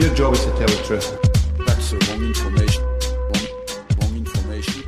[0.00, 1.08] Your job is to tell the truth.
[1.66, 2.82] That's the wrong information.
[2.84, 3.46] Wrong,
[4.00, 4.82] wrong information.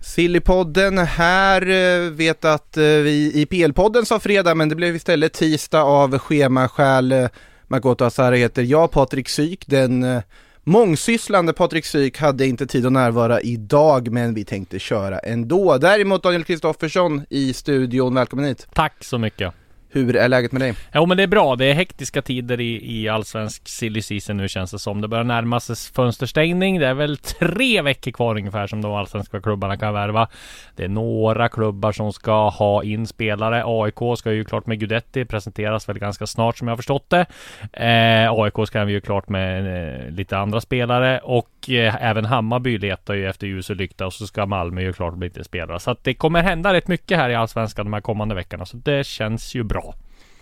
[0.00, 1.62] Sillypodden här.
[1.68, 6.18] eh, Vet att eh, vi i PL-podden sa fredag, men det blev istället tisdag av
[6.18, 7.12] schemaskäl.
[7.12, 7.28] Eh,
[7.68, 9.66] Makoto Asara heter jag, Patrik Syk.
[9.66, 10.22] Den
[10.64, 15.78] mångsysslande Patrik Syk hade inte tid att närvara idag, men vi tänkte köra ändå.
[15.78, 18.66] Däremot Daniel Kristoffersson i studion, välkommen hit.
[18.74, 19.54] Tack så mycket.
[19.94, 20.74] Hur är läget med dig?
[20.94, 21.56] Jo men det är bra.
[21.56, 25.00] Det är hektiska tider i, i allsvensk silly season nu känns det som.
[25.00, 26.78] Det börjar närma sig fönsterstängning.
[26.78, 30.28] Det är väl tre veckor kvar ungefär som de allsvenska klubbarna kan värva.
[30.76, 33.62] Det är några klubbar som ska ha in spelare.
[33.66, 37.26] AIK ska ju klart med Gudetti presenteras väl ganska snart som jag har förstått det.
[37.72, 39.66] Eh, AIK ska vi ju klart med
[40.04, 44.12] eh, lite andra spelare och eh, även Hammarby letar ju efter ljus och lykta och
[44.12, 45.80] så ska Malmö ju klart bli lite spelare.
[45.80, 48.66] Så att det kommer hända rätt mycket här i allsvenskan de här kommande veckorna.
[48.66, 49.83] Så det känns ju bra.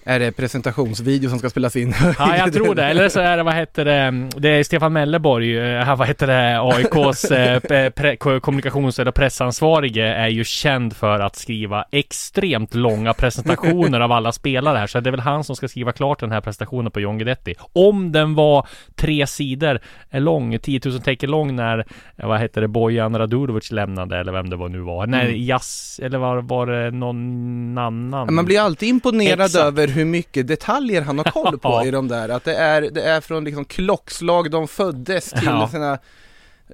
[0.05, 1.95] Är det presentationsvideo som ska spelas in?
[2.19, 2.85] Ja, jag tror det.
[2.85, 6.61] Eller så är det, vad heter det, det är Stefan Melleborg, eh, vad heter det,
[6.61, 14.01] AIKs eh, pre- kommunikations eller pressansvarige är ju känd för att skriva extremt långa presentationer
[14.01, 14.87] av alla spelare här.
[14.87, 17.55] Så det är väl han som ska skriva klart den här presentationen på John Guidetti.
[17.73, 19.79] Om den var tre sidor
[20.13, 21.79] lång, 10 000 tecken lång när,
[22.17, 25.07] eh, vad heter det, Bojan Radulovic lämnade eller vem det var nu var.
[25.07, 25.45] När Mm.
[25.45, 28.35] Jazz, eller var, var det någon annan?
[28.35, 29.65] Man blir alltid imponerad Exakt.
[29.65, 32.29] över hur mycket detaljer han har koll på i de där.
[32.29, 35.69] Att det är, det är från liksom klockslag de föddes till Ja.
[35.69, 35.99] sina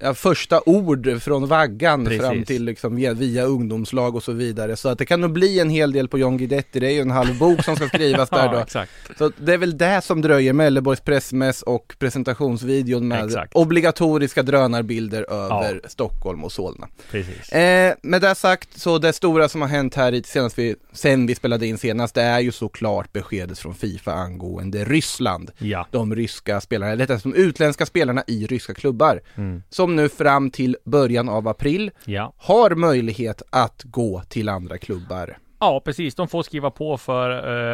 [0.00, 2.20] ja, första ord från vaggan Precis.
[2.22, 4.76] fram till liksom via, via ungdomslag och så vidare.
[4.76, 6.80] Så att det kan nog bli en hel del på John Guidetti.
[6.80, 8.58] Det är ju en halv bok som ska skrivas där Ja, då.
[8.58, 8.90] exakt.
[9.18, 13.54] Så det är väl det som dröjer, Melleborgs pressmäss och presentationsvideon med Exakt.
[13.54, 16.88] obligatoriska drönarbilder över Stockholm och Solna.
[17.10, 17.52] Precis.
[17.52, 21.26] Eh, med det sagt, så det stora som har hänt här i- senast vi, sen
[21.26, 25.50] vi spelade in senast, det är ju såklart beskedet från Fifa angående Ryssland.
[25.58, 25.86] Ja.
[25.90, 29.62] De ryska spelarna, eller rättare de utländska spelarna i ryska klubbar, Mm.
[29.70, 32.32] som nu fram till början av april Ja.
[32.36, 35.38] har möjlighet att gå till andra klubbar.
[35.60, 36.14] Ja, precis.
[36.14, 37.30] De får skriva på för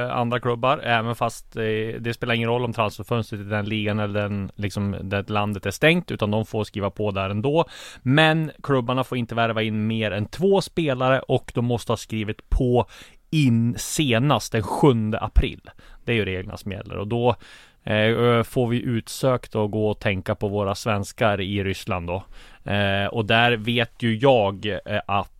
[0.06, 1.62] eh, andra klubbar, även fast eh,
[2.00, 5.70] det spelar ingen roll om transferfönstret i den ligan eller den, liksom, det landet är
[5.70, 7.64] stängt, utan de får skriva på där ändå.
[8.02, 12.48] Men klubbarna får inte värva in mer än två spelare och de måste ha skrivit
[12.50, 12.86] på
[13.30, 15.60] in senast den 7 april.
[16.04, 17.36] Det är ju reglerna som gäller och då
[17.84, 22.24] Eh, får vi utsökt att gå och tänka på våra svenskar i Ryssland då.
[22.72, 25.30] Eh, och där vet ju jag eh, att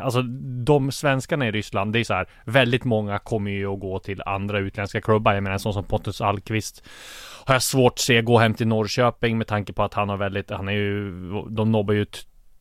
[0.00, 0.22] alltså
[0.64, 4.22] de svenskarna i Ryssland, det är så här, väldigt många kommer ju att gå till
[4.26, 5.34] andra utländska klubbar.
[5.34, 6.84] Jag menar en sån som Pontus Alkvist
[7.44, 10.16] har jag svårt att se gå hem till Norrköping med tanke på att han har
[10.16, 11.10] väldigt, han är ju,
[11.50, 12.06] de nobbar ju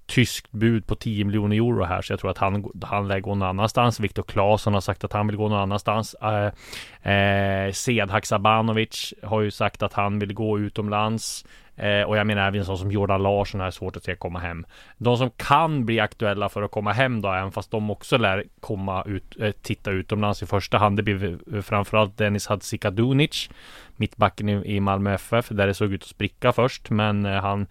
[0.07, 3.35] tyskt bud på 10 miljoner euro här så jag tror att han, han lär gå
[3.35, 3.99] någon annanstans.
[3.99, 6.13] Viktor Claesson har sagt att han vill gå någon annanstans.
[6.13, 11.45] Eh, eh, Sead Haksabanovic har ju sagt att han vill gå utomlands.
[11.77, 14.65] Eh, och jag menar även sån som Jordan Larsson är svårt att se komma hem.
[14.97, 18.43] De som kan bli aktuella för att komma hem då, även fast de också lär
[18.59, 23.49] komma ut, eh, titta utomlands i första hand, det blir framförallt Dennis Hadzikadunic,
[23.95, 27.67] mittbacken i, i Malmö FF, där det såg ut att spricka först, men eh, han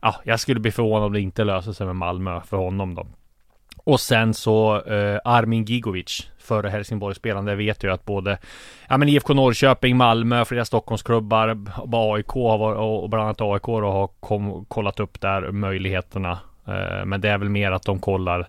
[0.00, 3.06] Ja, jag skulle bli förvånad om det inte löser sig med Malmö för honom då.
[3.84, 8.38] Och sen så eh, Armin Gigovic, före Helsingborgsspelaren, det vet jag att både
[8.88, 11.58] Ja men IFK Norrköping, Malmö, flera Stockholmsklubbar,
[11.92, 16.38] AIK har och bland annat AIK då, har kom, kollat upp där möjligheterna.
[16.66, 18.48] Eh, men det är väl mer att de kollar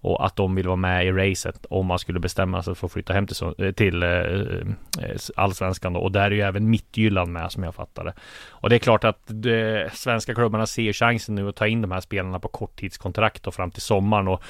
[0.00, 2.92] och att de vill vara med i racet om man skulle bestämma sig för att
[2.92, 6.00] flytta hem till, eh, till eh, eh, allsvenskan då.
[6.00, 8.12] Och där är ju även Mittjylland med som jag fattar det.
[8.48, 11.90] Och det är klart att de svenska klubbarna ser chansen nu att ta in de
[11.90, 14.28] här spelarna på korttidskontrakt och fram till sommaren.
[14.28, 14.42] Och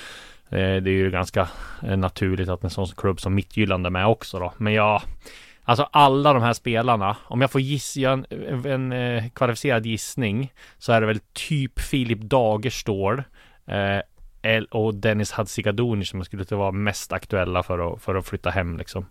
[0.48, 1.48] eh, det är ju ganska
[1.82, 4.52] eh, naturligt att en sån klubb som Mittjylland är med också då.
[4.56, 5.02] Men ja
[5.68, 8.26] Alltså alla de här spelarna, om jag får gissa en,
[8.66, 13.22] en en kvalificerad gissning så är det väl typ Filip Dagerstål
[13.66, 14.00] eh,
[14.70, 19.06] och Dennis Hadzikadunic som skulle vara mest aktuella för att, för att flytta hem liksom.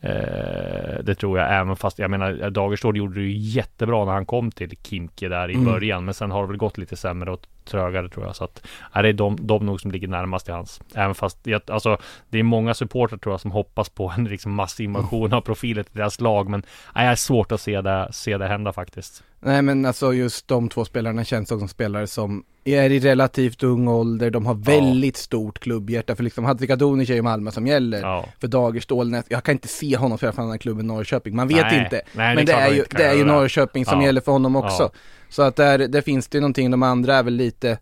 [0.00, 4.26] Eh, det tror jag, även fast jag menar Dagerstål gjorde det ju jättebra när han
[4.26, 5.64] kom till Kimke där i Mm.
[5.66, 8.36] början, men sen har det väl gått lite sämre och trögare tror jag.
[8.36, 10.80] Så att ja, det är de, de nog som ligger närmast till hans.
[10.94, 11.98] Även fast jag, alltså,
[12.28, 15.96] det är många supportrar tror jag som hoppas på en liksom massinvasion av profiler till
[15.96, 16.48] deras lag.
[16.48, 16.62] Men
[16.94, 19.22] ja, jag är svårt att se det, se det hända faktiskt.
[19.40, 23.88] Nej men alltså just de två spelarna känns som spelare som är i relativt ung
[23.88, 28.00] ålder, de har väldigt stort klubbhjärta för liksom Hadzikadunic är ju Malmö som gäller.
[28.00, 28.24] Ja.
[28.40, 31.62] För Dagerstål, jag kan inte se honom spela för annan klubb än Norrköping, man vet
[31.62, 31.82] Nej.
[31.84, 32.02] inte.
[32.12, 33.32] Nej, men det är, ju, det är ju det.
[33.32, 34.06] Norrköping som Ja.
[34.06, 34.90] gäller för honom också.
[35.28, 37.78] Så att där, där finns det ju någonting, de andra är väl lite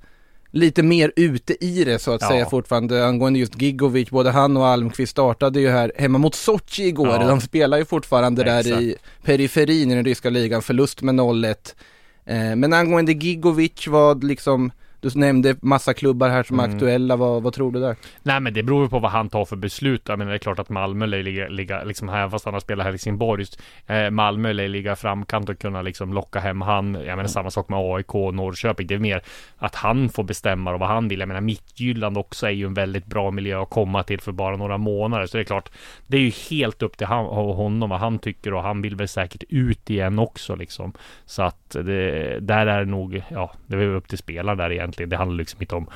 [0.56, 2.28] Lite mer ute i det så att Ja.
[2.28, 6.82] säga fortfarande angående just Gigovic, både han och Almqvist startade ju här hemma mot Sochi
[6.86, 7.26] igår, Ja.
[7.28, 8.82] de spelar ju fortfarande där Exakt.
[8.82, 11.74] i periferin i den ryska ligan, förlust med 0-1
[12.24, 14.72] eh, Men angående Gigovic, vad liksom,
[15.12, 16.76] du nämnde massa klubbar här som är Mm.
[16.76, 17.96] aktuella, vad, vad tror du där?
[18.22, 20.02] Nej men det beror ju på vad han tar för beslut.
[20.08, 22.86] Jag menar det är klart att Malmö lär ligga, liksom här fast han har spelat
[22.86, 23.44] Helsingborg.
[23.86, 26.94] Eh, Malmö lär ligga i framkant och kunna liksom locka hem han.
[26.94, 28.86] Jag menar samma sak med AIK och Norrköping.
[28.86, 29.22] Det är mer
[29.58, 31.20] att han får bestämma och vad han vill.
[31.20, 34.56] Jag menar Mittjylland också är ju en väldigt bra miljö att komma till för bara
[34.56, 35.26] några månader.
[35.26, 35.70] Så det är klart,
[36.06, 38.96] det är ju helt upp till han, och honom vad han tycker och han vill
[38.96, 40.92] väl säkert ut igen också liksom.
[41.26, 45.10] Så att det, där är det nog, ja, det är upp till spelaren där egentligen.
[45.10, 45.86] Det handlar liksom inte om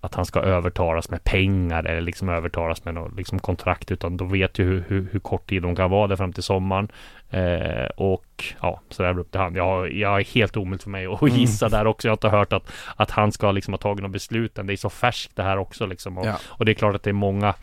[0.00, 4.32] att han ska övertalas med pengar eller liksom övertalas med något liksom kontrakt utan de
[4.32, 6.88] vet ju hur, hur, hur kort tid de kan vara där fram till sommaren.
[7.30, 9.54] Eh, och ja, så där upp till han.
[9.54, 12.08] Jag, jag är helt omöjligt för mig att gissa där också.
[12.08, 14.66] Jag har inte hört att, att han ska liksom ha tagit något beslut än.
[14.66, 16.18] Det är så färskt det här också liksom.
[16.18, 16.36] Och, Ja.
[16.46, 17.54] och det är klart att det är många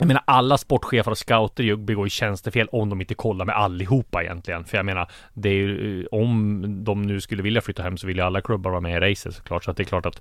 [0.00, 4.22] jag menar alla sportchefer och scouter begår ju tjänstefel om de inte kollar med allihopa
[4.22, 4.64] egentligen.
[4.64, 8.16] För jag menar, det är ju, om de nu skulle vilja flytta hem så vill
[8.16, 9.64] ju alla klubbar vara med i racet såklart.
[9.64, 10.20] Så att det är klart att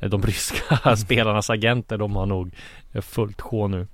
[0.00, 2.54] de ryska spelarnas agenter, de har nog
[3.02, 3.86] fullt sjå nu.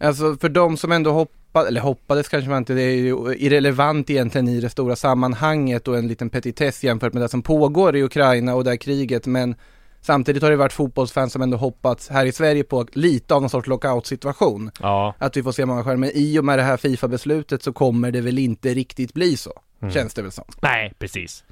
[0.00, 4.10] Alltså för de som ändå hoppade, eller hoppades kanske man inte, det är ju irrelevant
[4.10, 8.02] egentligen i det stora sammanhanget och en liten petitess jämfört med det som pågår i
[8.02, 9.54] Ukraina och det här kriget men
[10.00, 13.50] samtidigt har det varit fotbollsfans som ändå hoppats här i Sverige på lite av någon
[13.50, 14.70] sorts lockout-situation.
[14.80, 16.10] Ja, Att vi får se många skärmar.
[16.14, 19.52] I och med det här Fifa-beslutet så kommer det väl inte riktigt bli så.
[19.82, 19.94] Mm.
[19.94, 20.44] Känns det väl som.
[20.62, 21.44] nej precis.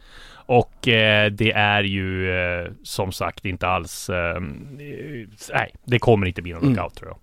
[0.49, 4.41] Och eh, det är ju eh, som sagt inte alls, eh,
[5.53, 6.75] nej, det kommer inte bli någon Mm.
[6.77, 7.19] lockout tror jag.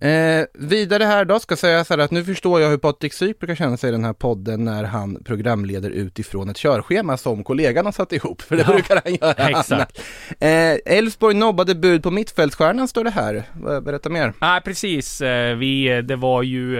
[0.00, 3.12] Eh, vidare här då ska jag säga så här att nu förstår jag hur Patrik
[3.12, 7.44] Syk brukar känna sig i den här podden när han programleder utifrån ett körschema som
[7.44, 9.48] kollegan har satt ihop, för det Ja, brukar han göra.
[9.60, 10.00] exakt.
[10.40, 13.34] Eh, Elfsborg nobbade bud på mittfältsstjärnan står det här.
[13.68, 14.32] Eh, Berätta mer.
[14.40, 15.20] Nej, precis.
[15.20, 16.78] Eh, Vi, det var ju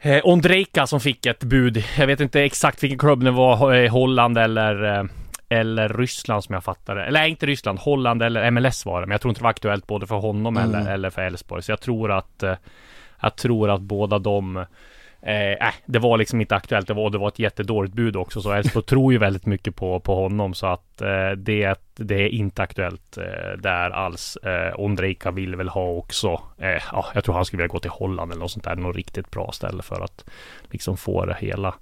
[0.00, 1.84] eh, Ondrejka som fick ett bud.
[1.98, 5.04] Jag vet inte exakt vilken klubb det var, eh, Holland eller eh,
[5.50, 7.04] eller Ryssland som jag fattade.
[7.04, 9.06] Eller inte Ryssland, Holland eller MLS var det.
[9.06, 10.74] Men jag tror inte det var aktuellt både för honom Mm.
[10.74, 11.62] eller, eller för Elfsborg.
[11.62, 12.54] Så jag tror att eh,
[13.20, 14.64] jag tror att båda de
[15.22, 16.86] Eh, äh, det var liksom inte aktuellt.
[16.86, 18.42] Det var, det var ett jättedåligt bud också.
[18.42, 20.54] Så Elfsborg tror ju väldigt mycket på, på honom.
[20.54, 24.36] Så att eh, det, det är inte aktuellt eh, där alls.
[24.36, 26.40] Eh, Ondrejka vill väl ha också.
[26.58, 28.76] Eh, ja, jag tror han skulle vilja gå till Holland eller något sånt där.
[28.76, 30.24] Något riktigt bra ställe för att
[30.70, 31.74] liksom få det hela.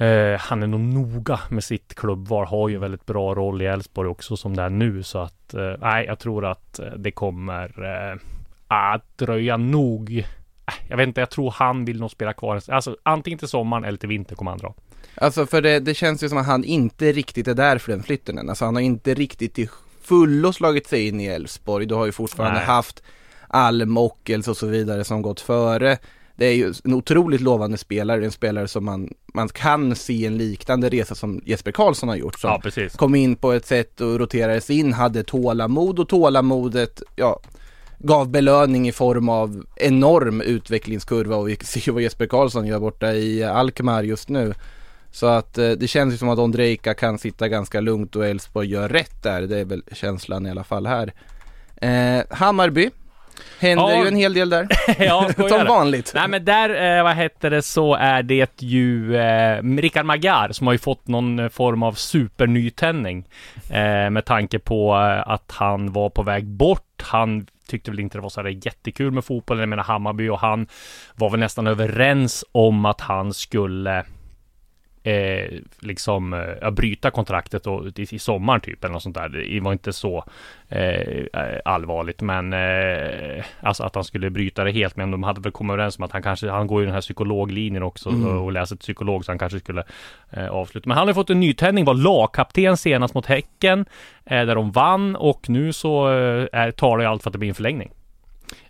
[0.00, 2.46] Eh, han är nog noga med sitt klubbval.
[2.46, 5.02] Har ju väldigt bra roll i Elfsborg också som det är nu.
[5.02, 8.18] Så att eh, nej, jag tror att eh, det kommer eh,
[8.68, 10.24] att dröja nog
[10.66, 12.62] äh, jag vet inte, jag tror han vill nog spela kvar.
[12.68, 14.74] Alltså antingen till sommaren eller till vinter kommer han dra.
[15.14, 18.02] Alltså för det, det känns ju som att han inte riktigt är där för den
[18.02, 18.48] flytten än.
[18.48, 19.68] Alltså han har inte riktigt till
[20.02, 21.86] fullo slagit sig in i Elfsborg.
[21.86, 22.66] Du har ju fortfarande Nej.
[22.66, 23.02] haft
[23.48, 25.98] Alm, Ockels och så vidare som gått före.
[26.40, 30.38] Det är ju en otroligt lovande spelare, en spelare som man, man kan se en
[30.38, 32.38] liknande resa som Jesper Karlsson har gjort.
[32.38, 32.96] Som Ja, precis.
[32.96, 37.40] kom in på ett sätt och roterades in, hade tålamod och tålamodet, ja,
[37.98, 42.78] gav belöning i form av enorm utvecklingskurva och vi ser ju vad Jesper Karlsson gör
[42.78, 44.54] borta i Alkmaar just nu.
[45.12, 48.68] Så att eh, det känns ju som att Ondrejka kan sitta ganska lugnt och Elfsborg
[48.68, 49.42] gör rätt där.
[49.42, 51.12] Det är väl känslan i alla fall här.
[51.76, 52.90] Eh, Hammarby.
[53.58, 54.02] Händer Ja.
[54.02, 54.68] ju en hel del där.
[54.98, 56.12] ja, som vanligt.
[56.14, 60.66] Nej men där, eh, vad heter det, så är det ju eh, Rickard Magar som
[60.66, 63.24] har ju fått någon eh, form av supernytändning.
[63.70, 67.02] Eh, med tanke på eh, att han var på väg bort.
[67.02, 69.58] Han tyckte väl inte det var så här jättekul med fotboll.
[69.60, 70.66] Jag menar Hammarby och han
[71.14, 74.04] var väl nästan överens om att han skulle
[75.02, 79.28] eh, liksom eh, bryta kontraktet och, i, i sommar typ eller något sånt där.
[79.28, 80.24] Det var inte så
[80.68, 81.26] eh,
[81.64, 85.72] allvarligt men eh, alltså att han skulle bryta det helt men de hade väl kommit
[85.74, 88.38] överens om att han kanske, han går ju den här psykologlinjen också Mm.
[88.38, 89.84] och, läser psykolog så han kanske skulle
[90.30, 90.88] eh, avsluta.
[90.88, 93.84] Men han har fått en nytändning, var lagkapten senast mot Häcken
[94.24, 97.38] eh, där de vann och nu så eh, är, talar ju allt för att det
[97.38, 97.90] blir en förlängning.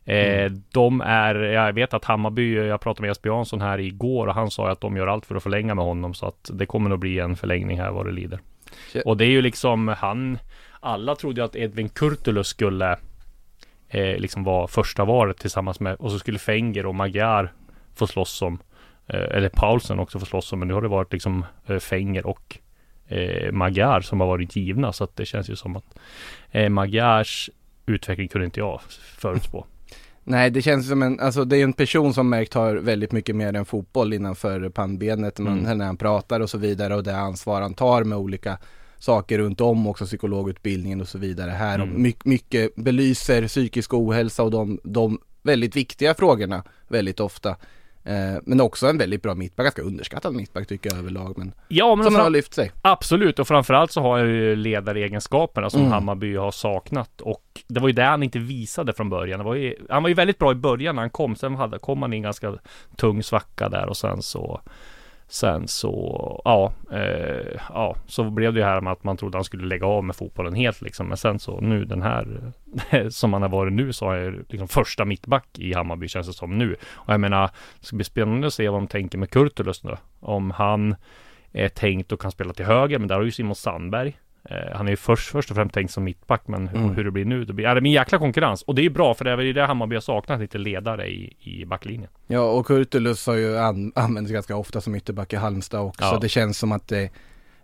[0.05, 4.35] Eh, De är, jag vet att Hammarby, jag pratade med Jesper Jansson här igår och
[4.35, 6.91] han sa att de gör allt för att förlänga med honom så att det kommer
[6.91, 8.41] nog bli en förlängning här vad det lider.
[8.93, 9.05] Shit.
[9.05, 10.39] Och det är ju liksom han
[10.81, 12.99] alla trodde ju att Edvin Kurtulus skulle
[13.89, 17.53] eh, liksom vara första varet tillsammans med och så skulle Fenger och Magyar
[17.95, 18.59] få slåss om
[19.07, 22.27] eh, eller Paulsen också få slåss om men nu har det varit liksom eh, Fenger
[22.27, 22.59] och
[23.09, 25.99] eh, Magyar som har varit givna så att det känns ju som att
[26.51, 27.51] eh, Magyars
[27.91, 28.81] utveckling kunde inte jag
[29.19, 29.67] förutspå.
[30.25, 33.37] Nej, det känns som en, alltså det är en person som märkt har väldigt mycket
[33.37, 35.79] mer än fotboll innanför pannbenet Mm.
[35.79, 38.59] när han pratar och så vidare och det ansvar han tar med olika
[38.99, 42.03] saker runt om också psykologutbildningen och så vidare här Mm.
[42.03, 47.57] mycket, mycket belyser psykisk ohälsa och de, de väldigt viktiga frågorna väldigt ofta.
[48.05, 51.95] Eh, men också en väldigt bra mittback, ganska underskattad mittback tycker jag överlag men Ja
[51.95, 52.73] men som har lyft sig.
[52.83, 55.93] Absolut och framförallt så har han ju ledaregenskaperna som Mm.
[55.93, 59.45] Hammarby har saknat och det var ju det han inte visade från början.
[59.45, 61.37] Var ju, han var ju väldigt bra i början när han kom.
[61.37, 62.55] Sen hade, kom han i en ganska
[62.97, 64.61] tung svacka där och sen så
[65.31, 69.45] Sen så, ja, eh, ja, så blev det ju här med att man trodde han
[69.45, 71.09] skulle lägga av med fotbollen helt liksom.
[71.09, 72.53] Men sen så nu den här,
[73.11, 76.33] som han har varit nu så är jag liksom första mittback i Hammarby känns det
[76.33, 76.77] som nu.
[76.93, 79.97] Och jag menar, det ska bli spännande att se vad de tänker med Kurtulus nu.
[80.21, 80.97] Om han
[81.53, 84.17] är tänkt och kan spela till höger, men där har ju Simon Sandberg.
[84.45, 86.95] Eh, han är ju först, först och främst tänkt som mittback, men hur, Mm.
[86.95, 88.63] hur det blir nu, det blir, ja, det en jäkla konkurrens.
[88.63, 91.37] Och det är bra, för det är väl det Hammarby har saknat, lite ledare i,
[91.41, 92.11] i backlinjen.
[92.27, 96.05] Ja och Kurtulus har ju an, använts ganska ofta som ytterback i Halmstad också.
[96.05, 96.19] Ja.
[96.23, 97.11] Det känns som att det,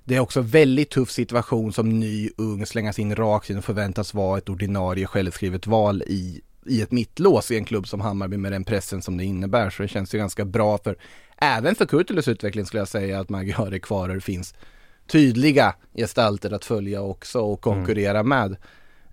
[0.04, 4.14] det är också väldigt tuff situation som ny, ung, slängas in rakt in och förväntas
[4.14, 8.52] vara ett ordinarie självskrivet val i, i ett mittlås i en klubb som Hammarby med
[8.52, 9.70] den pressen som det innebär.
[9.70, 10.96] Så det känns ju ganska bra för,
[11.36, 14.54] även för Kurtulus utveckling skulle jag säga att Magyar är kvar och det finns
[15.06, 18.50] tydliga gestalter att följa också och konkurrera med.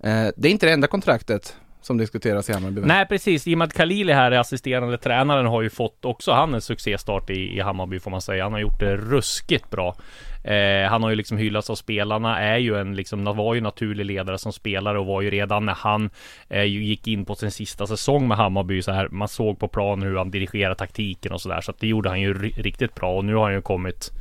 [0.04, 2.82] Eh, det är inte det enda kontraktet som diskuteras i Hammarby.
[2.82, 6.32] Nej precis, i och med att Khalili här är assisterande tränaren har ju fått också
[6.32, 8.44] han en succéstart i, i Hammarby får man säga.
[8.44, 9.96] Han har gjort det ruskigt bra.
[10.44, 14.06] Eh, han har ju liksom hyllats av spelarna, är ju en liksom, var ju naturlig
[14.06, 16.10] ledare som spelare och var ju redan när han
[16.50, 19.08] eh, gick in på sin sista säsong med Hammarby så här.
[19.10, 21.62] Man såg på planen hur han dirigerade taktiken och sådär.
[21.62, 24.12] Så att det gjorde han ju ri- riktigt bra och nu har han ju kommit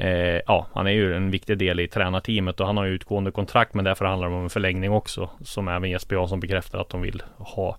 [0.00, 3.30] Eh, ja, han är ju en viktig del i tränarteamet och han har ju utgående
[3.30, 5.30] kontrakt men därför handlar det om en förlängning också.
[5.44, 7.76] Som även Jesper Jansson bekräftar att de vill ha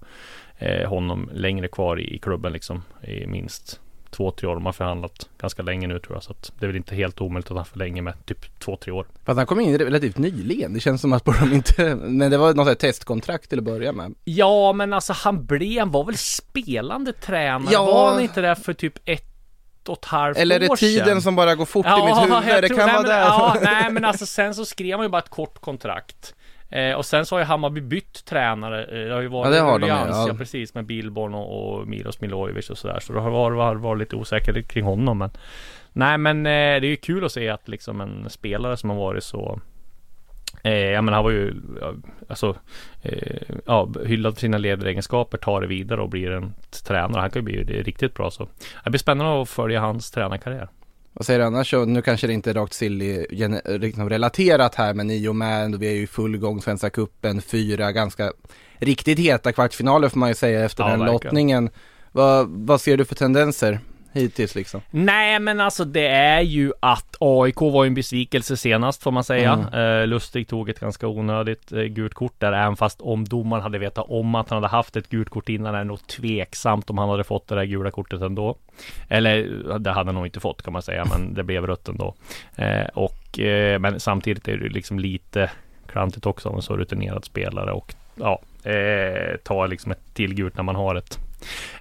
[0.57, 2.83] eh, honom längre kvar i, i klubben liksom.
[3.01, 4.53] I minst två, tre år.
[4.53, 6.23] De har förhandlat ganska länge nu tror jag.
[6.23, 8.91] Så att det är väl inte helt omöjligt att han förlänger med typ två, tre
[8.91, 9.05] år.
[9.25, 12.53] Fast han kom in relativt nyligen, det känns som att de inte, men det var
[12.53, 14.13] något sånt testkontrakt till att börja med.
[14.23, 17.69] Ja, men alltså han blev, han var väl spelande tränare?
[17.71, 17.85] Ja.
[17.85, 19.28] Var han inte där för typ ett
[19.88, 21.21] och ett halvt Eller är det tiden sedan?
[21.21, 22.31] som bara går fort i mitt huvud?
[22.50, 23.19] jag Det tror- kan nej, vara men, där.
[23.21, 26.36] Ja, nej men alltså sen så skrev man ju bara ett kort kontrakt.
[26.71, 28.83] Eh, och sen så har ju Hammarby bytt tränare.
[28.86, 30.27] Eh, det har ju varit Ja, det har de ja.
[30.27, 30.33] ja.
[30.38, 33.00] precis med Billborn och, och Milos Milojevic och sådär.
[33.00, 35.29] Så det har varit, varit, varit lite osäkert kring honom men
[35.93, 38.98] Nej men eh, det är ju kul att se att liksom en spelare som har
[38.98, 39.59] varit så
[40.63, 41.93] Eh, jag menar han var ju ja,
[42.27, 42.55] Alltså
[43.01, 47.39] eh, Ja hyllad för sina ledaregenskaper Tar det vidare och blir en tränare Han kan
[47.39, 48.47] ju bli riktigt bra så
[48.83, 50.69] Det blir spännande att följa hans tränarkarriär
[51.13, 51.69] Vad säger du annars?
[51.69, 53.25] Så Nu kanske det inte är rakt silly
[53.65, 56.89] liksom relaterat här, men i och med ändå vi är ju i full gång Svenska
[56.89, 58.31] Cupen, fyra ganska
[58.79, 61.13] riktigt heta kvartsfinaler får man ju säga efter Ja, den verkligen.
[61.13, 61.69] lottningen.
[62.11, 63.79] Vad, vad ser du för tendenser
[64.13, 64.81] hittills liksom?
[64.89, 69.23] Nej men alltså det är ju att AIK var ju en besvikelse senast får man
[69.23, 69.69] säga.
[69.73, 73.79] Eh, Lustig tog ett ganska onödigt eh, gult kort där även fast om domaren hade
[73.79, 76.97] vetat om att han hade haft ett gult kort innan är det nog tveksamt om
[76.97, 78.57] han hade fått det där gula kortet ändå.
[79.07, 79.43] Eller
[79.79, 82.15] det hade han nog inte fått kan man säga men det blev rött ändå.
[82.55, 85.51] Eh, och eh, men samtidigt är det liksom lite
[85.87, 90.55] klantigt också av en så rutinerad spelare och ja, eh, ta liksom ett till gult
[90.55, 91.19] när man har ett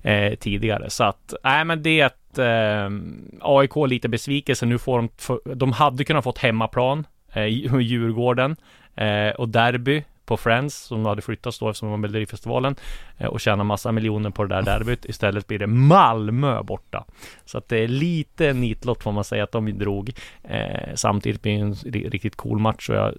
[0.02, 0.90] eh, tidigare.
[0.90, 2.98] Så att, nej men det är ett, eh,
[3.40, 4.66] AIK lite besvikelse.
[4.66, 5.08] Nu får de,
[5.54, 8.56] de hade kunnat fått hemmaplan, eh, i Djurgården
[8.96, 13.40] eh, och derby på Friends som hade flyttats då eftersom de var Melodifestivalen festivalen och
[13.40, 15.04] tjäna massa miljoner på det där derbyt.
[15.04, 17.04] Istället blir det Malmö borta.
[17.44, 20.12] Så att det är lite nitlott får man säga att de drog.
[20.42, 21.74] Eh, samtidigt blir det en
[22.10, 23.14] riktigt cool match och jag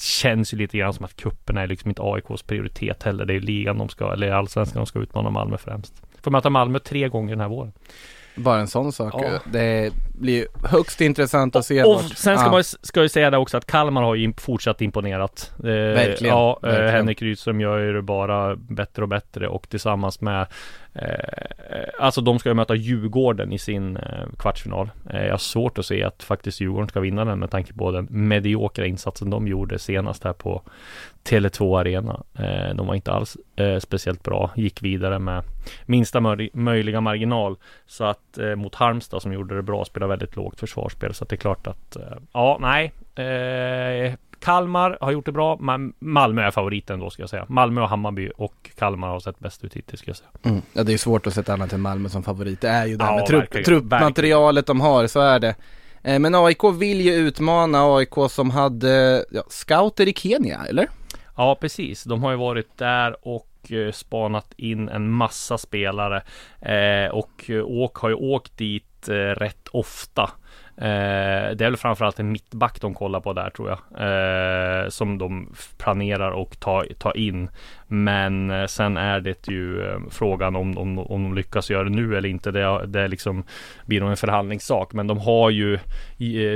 [0.00, 3.24] känns ju lite grann som att cupen är liksom inte AIKs prioritet heller.
[3.24, 6.02] Det är ligan de ska, eller allsvenskan de ska utmana Malmö främst.
[6.22, 7.72] Får möta Malmö tre gånger den här våren.
[8.36, 9.14] Bara en sån sak.
[9.16, 9.40] Ja.
[9.52, 12.52] Det blir högst intressant att se Och vart- sen ska Ja.
[12.52, 15.52] man ska ju säga det också att Kalmar har ju fortsatt imponerat.
[15.58, 16.90] Eh, Verkligen, Ja, eh, verkligen.
[16.94, 20.46] Henrik Rydström gör ju det bara bättre och bättre och tillsammans med
[20.92, 21.08] eh,
[21.98, 24.02] Alltså de ska ju möta Djurgården i sin eh,
[24.38, 24.90] kvartsfinal.
[25.10, 27.90] Eh, jag har svårt att se att faktiskt Djurgården ska vinna den med tanke på
[27.90, 30.62] den mediokra insatsen de gjorde senast här på
[31.28, 32.22] Tele2 Arena.
[32.38, 33.36] Eh, de var inte alls
[33.80, 34.50] speciellt bra.
[34.56, 35.42] Gick vidare med
[35.86, 36.20] minsta
[36.52, 37.56] möjliga marginal.
[37.86, 41.14] Så att mot Halmstad som gjorde det bra spelar väldigt lågt försvarsspel.
[41.14, 42.92] Så att det är klart att eh, ja, nej.
[43.14, 47.46] Eh, Kalmar har gjort det bra, men Malmö är favoriten då ska jag säga.
[47.48, 50.30] Malmö och Hammarby och Kalmar har sett bäst ut hittills ska jag säga.
[50.42, 50.62] Mm.
[50.72, 52.60] Ja det är svårt att sätta annat än Malmö som favorit.
[52.60, 55.54] Det är ju det här Ja, med trupp, truppmaterialet de har, så är det.
[56.02, 60.88] Eh, Men AIK vill ju utmana AIK som hade ja, scouter i Kenya, eller?
[61.36, 62.04] Ja, precis.
[62.04, 66.22] De har ju varit där och eh, spanat in en massa spelare.
[66.60, 70.30] Eh, och Åk har ju åkt dit eh, rätt ofta.
[70.76, 73.78] Eh, det är väl framförallt en mittback de kollar på där tror jag.
[74.08, 77.48] Eh, som de planerar och ta, ta in.
[77.86, 82.28] Men sen är det ju frågan om, om, om de lyckas göra det nu eller
[82.28, 82.50] inte.
[82.50, 83.44] Det, det liksom,
[83.86, 84.92] blir nog en förhandlingssak.
[84.92, 85.78] Men de har ju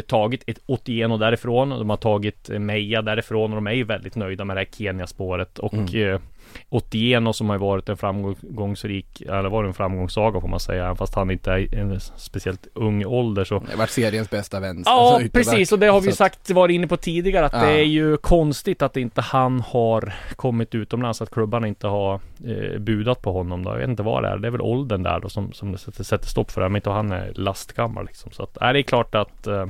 [0.06, 1.68] tagit ett Otieno därifrån.
[1.68, 5.58] De har tagit Meja därifrån och de är ju väldigt nöjda med det här Kenya-spåret.
[5.58, 6.20] Och Mm.
[6.68, 10.96] Otieno som har ju varit en framgångsrik, eller var en framgångssaga får man säga, även
[10.96, 14.82] fast han inte är en speciellt ung ålder så Det har varit seriens bästa vän.
[14.86, 17.60] Ja, alltså, precis och det har vi att- sagt varit inne på tidigare att Ja.
[17.60, 22.78] det är ju konstigt att inte han har kommit utomlands, att klubbarna inte har eh,
[22.78, 23.70] budat på honom då.
[23.70, 24.38] Jag vet inte vad det är.
[24.38, 26.68] Det är väl åldern där då som, som sätter, sätter stopp för det.
[26.68, 28.30] Men inte han är lastgammal liksom.
[28.32, 29.66] Så att, är det är klart att eh,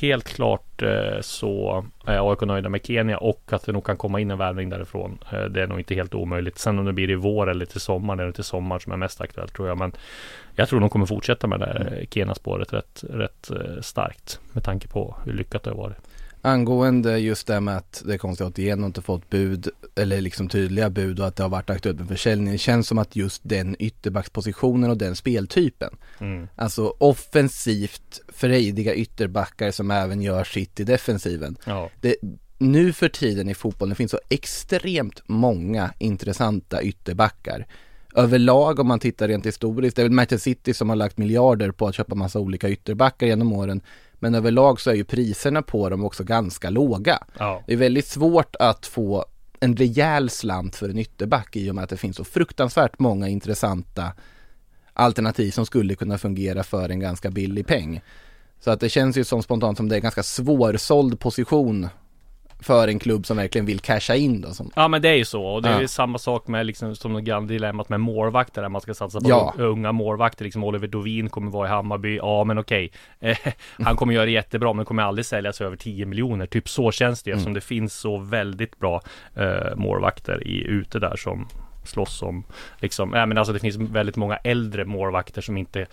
[0.00, 4.20] Helt klart eh, så är AIK nöjda med Kenya och att det nog kan komma
[4.20, 5.18] in en värvning därifrån.
[5.32, 6.58] Eh, det är nog inte helt omöjligt.
[6.58, 8.96] Sen om det blir i vår eller till sommar, det är till sommar som är
[8.96, 9.78] mest aktuellt tror jag.
[9.78, 9.92] Men
[10.54, 14.88] jag tror de kommer fortsätta med det här Kenya-spåret rätt, rätt eh, starkt med tanke
[14.88, 15.96] på hur lyckat det har varit.
[16.42, 20.48] Angående just det med att det är konstigt att igen inte fått bud eller liksom
[20.48, 22.52] tydliga bud och att det har varit aktuellt med försäljning.
[22.52, 26.48] Det känns som att just den ytterbackspositionen och den speltypen, Mm.
[26.56, 31.56] alltså offensivt frejdiga ytterbackar som även gör sitt i defensiven.
[31.64, 31.90] Ja.
[32.00, 32.16] Det,
[32.58, 37.66] nu för tiden i fotbollen det finns så extremt många intressanta ytterbackar.
[38.14, 41.70] Överlag om man tittar rent historiskt, det är väl Manchester City som har lagt miljarder
[41.70, 43.80] på att köpa massa olika ytterbackar genom åren.
[44.18, 47.18] Men överlag så är ju priserna på dem också ganska låga.
[47.38, 47.62] Ja.
[47.66, 49.24] Det är väldigt svårt att få
[49.60, 53.28] en rejäl slant för en ytterback i och med att det finns så fruktansvärt många
[53.28, 54.12] intressanta
[54.92, 58.00] alternativ som skulle kunna fungera för en ganska billig peng.
[58.60, 61.88] Så att det känns ju som spontant som det är en ganska svårsåld position
[62.60, 64.48] för en klubb som verkligen vill casha in då.
[64.50, 65.88] Som, Ja men det är ju så och det är Ja.
[65.88, 69.28] samma sak med liksom som det gamla dilemmat med målvakter där man ska satsa på
[69.28, 69.54] Ja.
[69.58, 73.38] unga målvakter liksom Oliver Dovin kommer vara i Hammarby, ja men okej eh,
[73.84, 77.22] Han kommer göra det jättebra men kommer aldrig säljas över 10 miljoner, typ så känns
[77.22, 79.00] det ju eftersom det finns så väldigt bra
[79.34, 81.48] eh, målvakter i, ute där som
[81.84, 82.44] slåss om
[82.80, 85.86] liksom, ja men alltså det finns väldigt många äldre målvakter som inte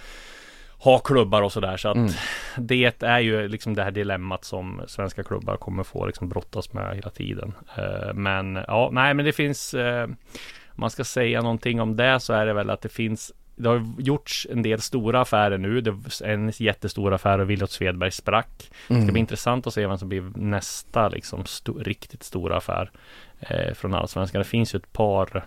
[0.84, 2.12] har klubbar och sådär så att Mm.
[2.58, 6.96] det är ju liksom det här dilemmat som svenska klubbar kommer få liksom brottas med
[6.96, 7.54] hela tiden.
[7.78, 12.19] Eh, Men ja, nej men det finns eh, Om man ska säga någonting om det
[12.19, 15.82] så är det väl att det finns det har gjorts en del stora affärer nu.
[15.82, 18.69] Det en jättestor affär och Williot Svedberg sprack.
[18.88, 22.91] Det ska bli intressant att se vem som blir nästa liksom sto- riktigt stora affär
[23.39, 24.39] eh, från Allsvenskan.
[24.39, 25.46] Det finns ju ett par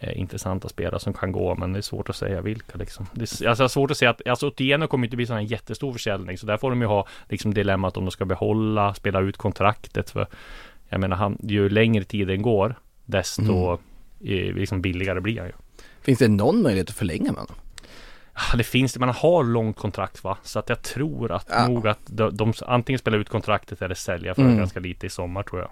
[0.00, 3.06] eh, intressanta spelare som kan gå, men det är svårt att säga vilka liksom.
[3.12, 5.36] Det är, alltså, det är svårt att säga att, alltså Otieno kommer inte bli sån
[5.36, 8.94] här jättestor försäljning, så där får de ju ha liksom dilemmat om de ska behålla,
[8.94, 10.26] spela ut kontraktet för
[10.88, 15.52] jag menar, han, ju längre tiden går, desto eh, liksom billigare blir han ju.
[16.00, 17.54] finns det någon möjlighet att förlänga med honom?
[18.34, 20.38] Ja, det finns det, man har långt kontrakt va?
[20.42, 21.68] Så att jag tror att Ja.
[21.68, 24.56] nog att de, de antingen spelar ut kontraktet eller sälja för Mm.
[24.56, 25.70] ganska lite i sommar tror jag.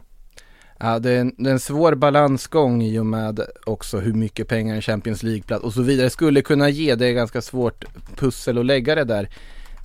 [0.78, 4.48] Ja, det är, en, det är en svår balansgång i och med också hur mycket
[4.48, 6.94] pengar en Champions League-plats och så vidare skulle kunna ge.
[6.94, 7.84] Det är ganska svårt
[8.16, 9.28] pussel att lägga det där.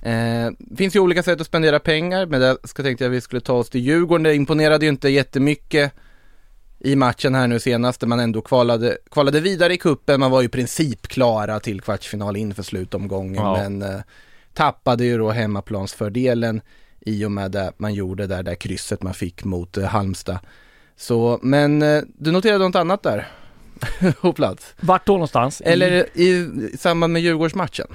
[0.02, 3.40] Eh, finns ju olika sätt att spendera pengar, men det ska tänkte jag vi skulle
[3.40, 4.22] ta oss till Djurgården.
[4.22, 5.92] Det imponerade ju inte jättemycket
[6.78, 10.20] i matchen här nu senast, där man ändå kvalade, kvalade vidare i kuppen.
[10.20, 13.56] Man var ju i princip klara till kvartsfinal inför slutomgången, Ja.
[13.56, 14.00] men eh,
[14.54, 16.60] tappade ju då hemmaplansfördelen
[17.00, 20.38] i och med det man gjorde där, där krysset man fick mot eh, Halmstad.
[21.00, 23.26] Så, men eh, du noterade något annat där
[24.20, 24.74] på plats?
[24.80, 25.60] Vart då någonstans?
[25.60, 27.86] Eller i, i samband med Djurgårdsmatchen?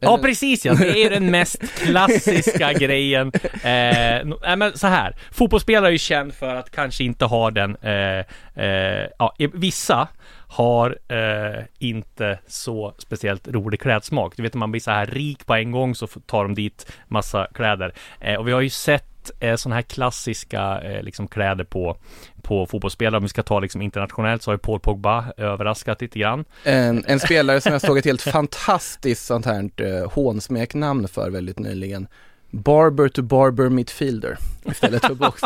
[0.00, 3.32] Ja Eller- precis ja, det är den mest klassiska grejen.
[3.44, 7.76] Eh, nej, men så här, fotbollsspelare är ju känd för att kanske inte ha den,
[7.76, 8.18] eh,
[8.64, 10.08] eh, ja, vissa
[10.48, 14.36] har eh, inte så speciellt rolig klädsmak.
[14.36, 16.92] Du vet när man blir så här rik på en gång så tar de dit
[17.08, 17.94] massa kläder.
[18.20, 21.96] Eh, och vi har ju sett eh, sådana här klassiska eh, liksom kläder på,
[22.42, 23.16] på fotbollsspelare.
[23.16, 26.44] Om vi ska ta liksom internationellt så har ju Paul Pogba överraskat lite grann.
[26.64, 31.58] En, en spelare som jag såg ett helt fantastiskt sånt här eh, hånsmeknamn för väldigt
[31.58, 32.08] nyligen.
[32.50, 35.42] Barber to Barber Midfielder istället för box.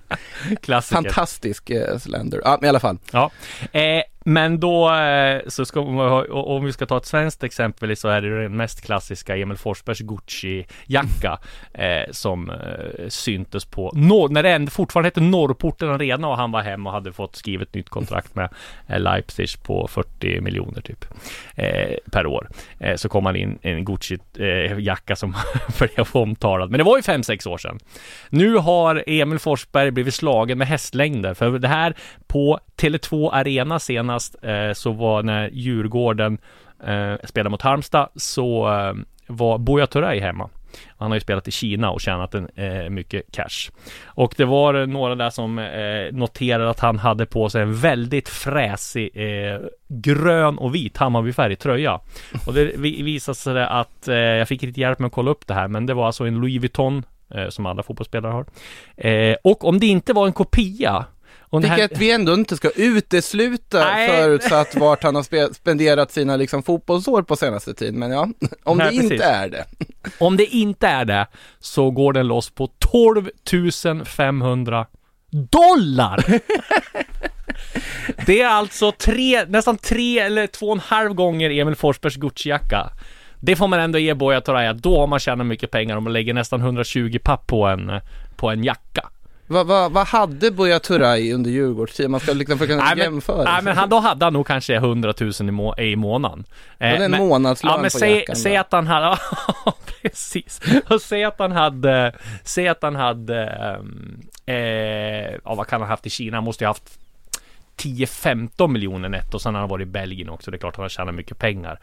[0.62, 1.02] Klassiker.
[1.02, 2.40] Fantastisk eh, slender.
[2.44, 2.98] Ja, men i alla fall.
[3.12, 3.30] Ja,
[3.72, 7.96] eh, men då eh, så ska man ha, om vi ska ta ett svenskt exempel
[7.96, 11.38] så är det den mest klassiska Emil Forsbergs Gucci-jacka
[11.74, 16.62] eh, som eh, syntes på norr, när det fortfarande hette Norrporten Arena och han var
[16.62, 18.48] hem och hade fått skrivet nytt kontrakt med
[18.86, 21.04] eh, Leipzig på 40 miljoner typ
[21.54, 22.48] eh, per år.
[22.78, 25.34] Eh, så kom han in en Gucci-jacka eh, som
[25.78, 26.70] blev omtalad.
[26.70, 27.78] Men det var ju 5-6 år sedan.
[28.28, 31.94] Nu har Emil Forsberg blivit slagen med hästlängder för det här
[32.26, 36.38] på Tele2 Arena senast eh, så var när Djurgården
[36.86, 38.94] eh, spelade mot Halmstad så eh,
[39.26, 40.50] var Buya Turay hemma.
[40.98, 43.70] Han har ju spelat i Kina och tjänat en, eh, mycket cash.
[44.04, 48.28] Och det var några där som eh, noterade att han hade på sig en väldigt
[48.28, 52.00] fräsig eh, grön och vit Hammarbyfärg tröja.
[52.46, 55.54] Och det visade sig att eh, jag fick lite hjälp med att kolla upp det
[55.54, 57.02] här, men det var alltså en Louis Vuitton
[57.34, 58.46] eh, som alla fotbollsspelare har.
[59.08, 61.04] Eh, och om det inte var en kopia
[61.54, 64.08] och Tycker här- vi ändå inte ska utesluta Nej.
[64.08, 67.98] förutsatt vart han har spe- spenderat sina liksom fotbollsår på senaste tiden.
[67.98, 68.28] Men ja,
[68.64, 69.26] om Nej, det inte precis.
[69.26, 69.64] är det.
[70.18, 71.26] Om det inte är det
[71.58, 73.28] så går den loss på 12
[74.04, 74.86] 500
[75.50, 76.24] dollar!
[78.26, 82.90] Det är alltså tre, nästan tre eller två och en halv gånger Emil Forsbergs Gucci-jacka.
[83.40, 86.04] Det får man ändå ge Buya Turay att då har man tjänat mycket pengar om
[86.04, 87.92] man lägger nästan 120 papp på en,
[88.36, 89.08] på en jacka.
[89.46, 92.10] Vad vad- vad hade Buya Turay under Djurgårdstiden?
[92.10, 93.44] Man ska liksom för att kunna Nej, men, jämföra.
[93.44, 96.44] nej, men han, då hade han nog kanske 100 000 i, må, i månaden.
[96.78, 99.18] Eh, det en men- månadslön Ja men på säg, jackan säg att han hade,
[100.02, 100.60] precis.
[100.90, 105.88] Och säg att han hade, säg att han hade, ehm, eh, ja vad kan han
[105.88, 106.36] ha haft i Kina?
[106.36, 106.98] Han måste ju ha haft
[107.76, 109.38] 10-15 miljoner netto.
[109.38, 110.50] Sen har han varit i Belgien också.
[110.50, 111.78] Det är klart att han har tjänat mycket pengar.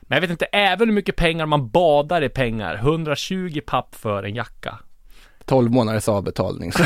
[0.00, 2.74] Men jag vet inte, även hur mycket pengar man badar i pengar.
[2.74, 4.78] 120 papp för en jacka.
[5.44, 6.72] 12 månaders avbetalning.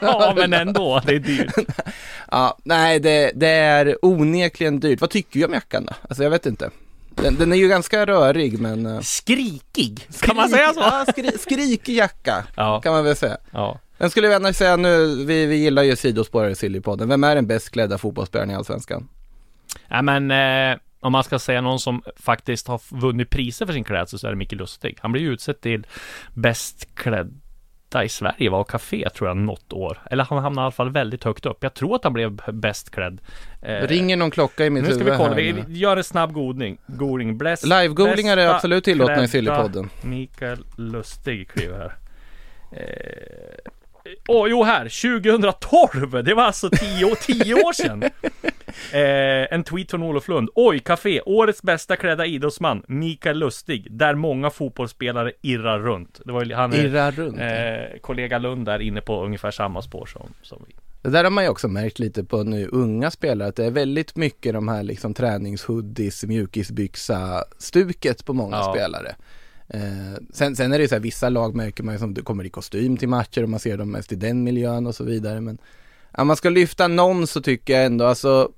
[0.00, 1.00] Ja, men ändå.
[1.06, 1.52] Det är dyrt.
[2.30, 5.00] ja, nej, det, det är onekligen dyrt.
[5.00, 5.92] Vad tycker vi om jackan då?
[6.08, 6.70] Alltså jag vet inte.
[7.10, 8.86] Den, den är ju ganska rörig men...
[8.86, 10.08] eh, Skrikig.
[10.20, 10.80] Kan man säga så?
[10.80, 12.80] Ja, skri, skrikig jacka Ja.
[12.80, 13.36] kan man väl säga.
[13.50, 13.78] Ja.
[13.98, 17.08] Den skulle jag annars säga nu, vi, vi gillar ju sidospårare i Sillypodden.
[17.08, 19.08] Vem är den bäst klädda fotbollsspelaren i Allsvenskan?
[19.88, 23.84] Nej men eh, om man ska säga någon som faktiskt har vunnit priser för sin
[23.84, 24.98] klädsel så är det Micke Lustig.
[25.00, 25.86] Han blev ju utsedd till
[26.34, 26.88] bäst
[27.94, 29.98] klädda i Sverige var Café tror jag något år.
[30.10, 31.58] Eller han hamnade i alla fall väldigt högt upp.
[31.60, 33.20] Jag tror att han blev bäst klädd.
[33.62, 36.32] Eh, Ringer någon klocka i mitt nu ska huvud vi kolla, vi gör en snabb
[36.32, 36.78] godning.
[36.86, 37.38] Googling.
[37.38, 39.90] Bläst, Live-googlingar är absolut tillåtna i Sillypodden.
[40.02, 41.94] Mikael Lustig kliver här.
[42.72, 43.70] Eh,
[44.28, 44.88] Åh, jo här,
[45.30, 46.24] 2012!
[46.24, 48.04] Det var alltså 10 år, 10 år sedan!
[48.92, 50.48] Eh, en tweet från Olof Lund.
[50.54, 56.20] Oj, Café, årets bästa klädda idrottsman, Mikael Lustig, där många fotbollsspelare irrar runt.
[56.24, 57.38] Det var ju, han Irrar runt.
[57.40, 60.74] eh, kollega Lund där inne på ungefär samma spår som, som vi.
[61.02, 63.70] Det där har man ju också märkt lite på nu unga spelare att det är
[63.70, 68.72] väldigt mycket de här liksom träningshoodies, mjukisbyxa stuket på många Ja.
[68.74, 69.14] spelare.
[69.68, 69.80] Eh,
[70.32, 72.44] sen, sen är det ju så här, vissa lag märker man ju som du kommer
[72.44, 75.40] i kostym till matcher och man ser dem mest i den miljön och så vidare.
[75.40, 75.58] Men
[76.12, 78.50] om man ska lyfta någon så tycker jag ändå alltså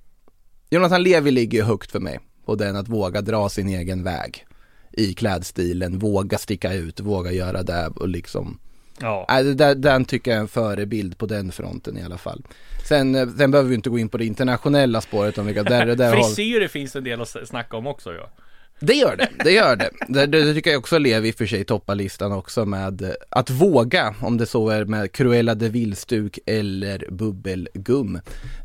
[0.70, 4.46] Jonathan Levi ligger ju högt för mig på den att våga dra sin egen väg
[4.92, 8.58] i klädstilen, våga sticka ut, våga göra det och liksom
[9.00, 9.42] Ja.
[9.42, 12.42] Där, den tycker jag är en förebild på den fronten i alla fall.
[12.88, 15.86] Sen, eh, sen behöver vi inte gå in på det internationella spåret om vilka, där,
[15.86, 18.30] där har, Frisyrer finns en del att snacka om också ja.
[18.80, 19.90] Det gör det, det gör det.
[20.08, 23.50] Det, det tycker jag också Levi i och för sig toppar listan också med att
[23.50, 28.20] våga, om det så är med Cruella de Vil-stuk eller bubbelgum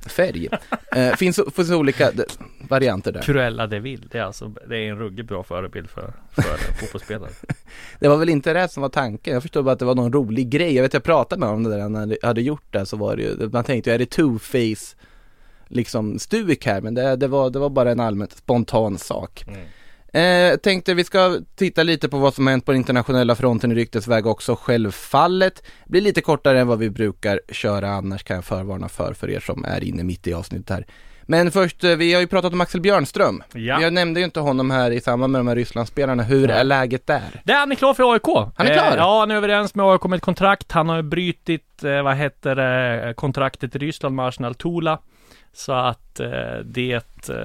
[0.08, 0.50] färg.
[0.95, 2.12] Eh, finns, finns olika
[2.69, 3.21] varianter där.
[3.21, 7.32] Cruella de Vil, det är alltså, det är en ruggigt bra förebild för, för fotbollsspelare.
[8.00, 10.13] Det var väl inte det som var tanken, jag förstår bara att det var någon
[10.13, 10.76] rolig grej.
[10.76, 12.97] Jag vet jag pratade med honom om det där när jag hade gjort det så
[12.97, 14.95] var det ju, man tänkte ju är det two-face
[15.67, 19.43] liksom stuk här men det, det, var, det var bara en allmänt spontan sak.
[19.47, 19.60] Mm.
[20.13, 23.76] Eh, tänkte vi ska titta lite på vad som hänt på den internationella fronten i
[23.76, 25.63] ryktesväg också självfallet.
[25.86, 29.39] Blir lite kortare än vad vi brukar köra annars kan jag förvarna för för er
[29.39, 30.86] som är inne mitt i avsnittet här.
[31.26, 33.43] Men först, eh, vi har ju pratat om Axel Björnström.
[33.54, 33.82] Ja.
[33.82, 36.24] Jag nämnde ju inte honom här i samband med de här Rysslandsspelarna.
[36.24, 36.58] Hur Nej.
[36.58, 37.41] är läget där?
[37.43, 38.52] Det är han är klar för AIK.
[38.56, 38.91] Han är klar?
[38.91, 40.71] Eh, ja, han är överens med AIK med ett kontrakt.
[40.71, 45.00] Han har ju brutit, eh, vad heter det, kontraktet i Ryssland med Arsenal Tula.
[45.54, 46.30] Så att eh,
[46.66, 46.94] det
[47.30, 47.36] eh,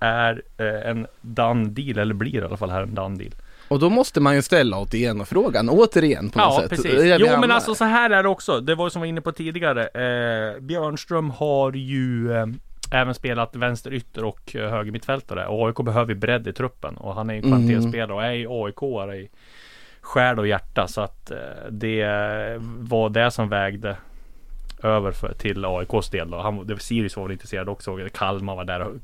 [0.00, 3.32] är eh, en done deal, eller blir i alla fall här en done deal.
[3.68, 6.70] Och då måste man ju ställa återigen-frågan, återigen på något Ja, sätt.
[6.70, 7.16] precis.
[7.18, 8.60] Jo, men alltså så här är det också.
[8.60, 9.86] Det var ju som vi var inne på tidigare.
[9.86, 12.46] Eh, Björnström har ju eh,
[12.92, 15.46] även spelat vänsterytter och eh, högermittfältare.
[15.46, 16.96] Och AIK behöver ju bredd i truppen.
[16.96, 17.50] Och han är ju Mm.
[17.50, 19.30] kvalitetsspelare och är ju AIK-are i
[20.00, 20.88] själ och hjärta.
[20.88, 21.36] Så att eh,
[21.70, 22.04] det
[22.78, 23.96] var det som vägde
[24.82, 26.40] över för, till AIKs del då.
[26.40, 27.98] Han, det, Sirius var väl intresserad också.
[28.14, 28.96] Kalmar var där och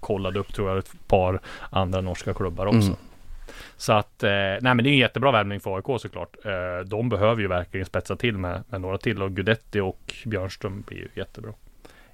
[0.00, 2.78] kollade upp tror jag ett par andra norska klubbar också.
[2.88, 2.96] Mm.
[3.76, 6.36] Så att, eh, nej men det är en jättebra värvning för AIK såklart.
[6.44, 10.82] Eh, de behöver ju verkligen spetsa till med, med några till och Gudetti och Björnström
[10.86, 11.52] blir ju jättebra.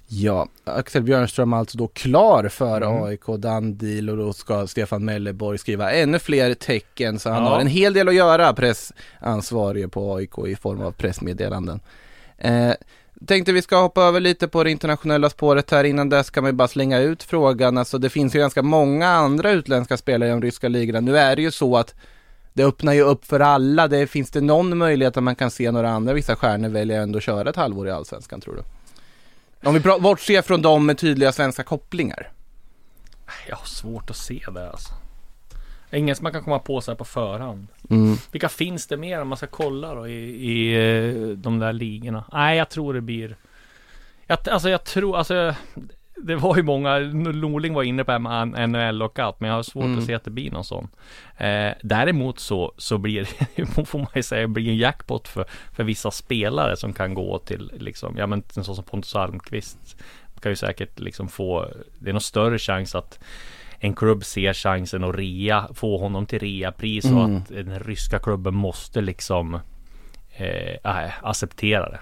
[0.07, 3.03] Ja, Axel Björnström alltså då klar för Mm.
[3.03, 7.49] AIK done deal och då ska Stefan Melleborg skriva ännu fler tecken så han Ja.
[7.51, 11.81] har en hel del att göra pressansvarige på AIK i form av pressmeddelanden.
[12.39, 12.73] Eh,
[13.27, 16.53] tänkte vi ska hoppa över lite på det internationella spåret här innan dess kan vi
[16.53, 20.43] bara slänga ut frågan, alltså det finns ju ganska många andra utländska spelare i de
[20.43, 21.01] ryska ligorna.
[21.01, 21.95] Nu är det ju så att
[22.53, 25.71] det öppnar ju upp för alla, det finns det någon möjlighet att man kan se
[25.71, 28.63] några andra vissa stjärnor välja ändå köra ett halvår i Allsvenskan tror du?
[29.69, 32.33] Om vi bortser från de med tydliga svenska kopplingar.
[33.49, 34.95] Jag har svårt att se det alltså.
[35.93, 37.67] Ingen som man kan komma på så här på förhand.
[37.91, 38.17] Mm.
[38.33, 42.25] Vilka finns det mer om man ska kolla då i, i eh, de där ligorna?
[42.33, 43.37] Nej, jag tror det blir...
[44.27, 45.55] Jag, alltså jag tror, alltså
[46.17, 48.19] det var ju många, Norling var inne på
[48.67, 49.99] NHL och allt, men jag har svårt Mm.
[49.99, 50.89] att se att det blir någon sån.
[51.37, 55.85] Eh, däremot så, så blir det, får man ju säga, blir en jackpot för, för
[55.85, 59.97] vissa spelare som kan gå till, liksom, ja men en sån som Pontus Almqvist
[60.41, 63.19] kan ju säkert liksom få, det är nog större chans att
[63.85, 67.37] en klubb ser chansen att rea, få honom till reapris och Mm.
[67.37, 69.55] att den ryska klubben måste liksom
[70.37, 72.01] eh, äh, acceptera det.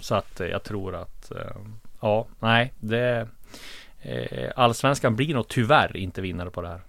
[0.00, 1.56] Så att eh, jag tror att, eh,
[2.00, 3.28] ja, nej, det
[4.02, 6.80] eh, Allsvenskan blir nog tyvärr inte vinnare på det här.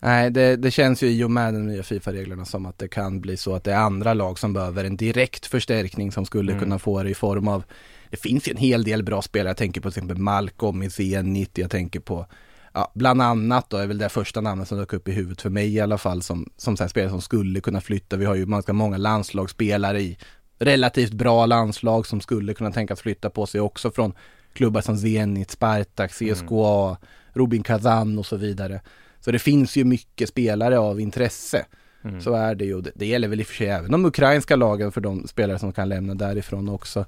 [0.00, 3.20] Nej, det, det känns ju i och med de nya Fifa-reglerna som att det kan
[3.20, 6.64] bli så att det är andra lag som behöver en direkt förstärkning som skulle Mm.
[6.64, 7.64] kunna få det i form av
[8.10, 10.90] Det finns ju en hel del bra spelare, jag tänker på till exempel Malcolm i
[10.90, 12.26] Zenit, jag tänker på
[12.74, 15.50] Ja, bland annat då är väl det första namnet som dök upp i huvudet för
[15.50, 18.16] mig i alla fall som, som så här spelare som skulle kunna flytta.
[18.16, 20.18] Vi har ju ganska många landslagsspelare i
[20.58, 24.12] relativt bra landslag som skulle kunna tänkas flytta på sig också från
[24.52, 26.96] klubbar som Zenit, Spartak, CSKA,
[27.32, 28.80] Rubin Kazan och så vidare.
[29.20, 31.66] Så det finns ju mycket spelare av intresse.
[32.04, 32.20] Mm.
[32.20, 32.80] Så är det ju.
[32.80, 35.58] Det, det gäller väl i och för sig även de ukrainska lagen för de spelare
[35.58, 37.06] som kan lämna därifrån också.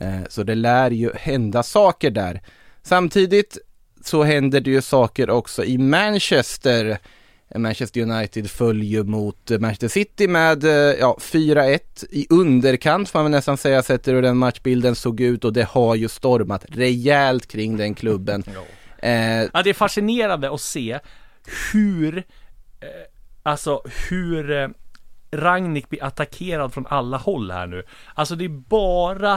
[0.00, 2.42] Eh, så det lär ju hända saker där.
[2.82, 3.58] Samtidigt
[4.06, 6.98] så händer det ju saker också i Manchester.
[7.56, 11.78] Manchester United följer mot eh, Manchester City med eh, ja, 4-1
[12.10, 15.64] i underkant får man väl nästan säga sett hur den matchbilden såg ut och det
[15.64, 18.44] har ju stormat rejält kring den klubben.
[18.98, 20.98] Eh, Ja, det är fascinerande att se
[21.72, 22.16] hur,
[22.80, 22.86] eh,
[23.42, 24.68] alltså hur eh,
[25.32, 27.82] Ragnik blir attackerad från alla håll här nu.
[28.14, 29.32] Alltså det är bara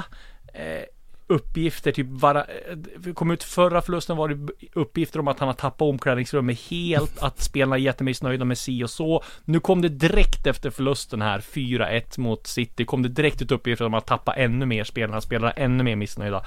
[0.54, 0.84] eh,
[1.28, 5.54] uppgifter, typ vara, eh, kom ut förra förlusten var det uppgifter om att han har
[5.54, 9.24] tappat omklädningsrummet helt, att spelarna är jättemissnöjda med si och så.
[9.46, 13.86] Nu kom det direkt efter förlusten här, 4-1 mot City, kom det direkt ut uppgifter
[13.86, 16.46] om att tappa ännu mer spelarna, spelarna är ännu mer missnöjda.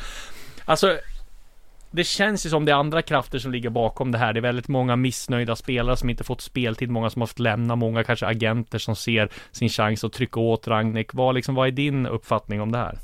[0.65, 0.99] Alltså,
[1.91, 4.33] det känns ju som det är andra krafter som ligger bakom det här.
[4.33, 7.77] Det är väldigt många missnöjda spelare som inte fått speltid, många som har fått lämna,
[7.77, 11.15] många kanske agenter som ser sin chans att trycka åt Ragnik.
[11.15, 12.99] Vad, liksom, vad är din uppfattning om det här?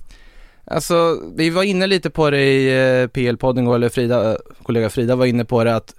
[0.67, 5.27] Alltså, vi var inne lite på det i eh, PL-podden, eller Frida, kollega Frida var
[5.27, 5.95] inne på det att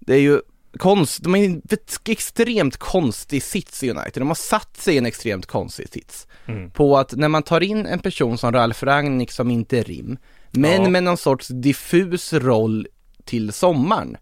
[0.00, 0.40] det är ju
[0.78, 1.62] konst, de är i en
[2.08, 4.20] extremt konstig sits i United.
[4.22, 6.26] De har satt sig i en extremt konstig sits.
[6.46, 6.70] Mm.
[6.70, 10.18] På att när man tar in en person som Ralf Rangnick som inte är rim,
[10.50, 10.88] men Ja.
[10.90, 12.86] med någon sorts diffus roll
[13.24, 14.16] till sommaren.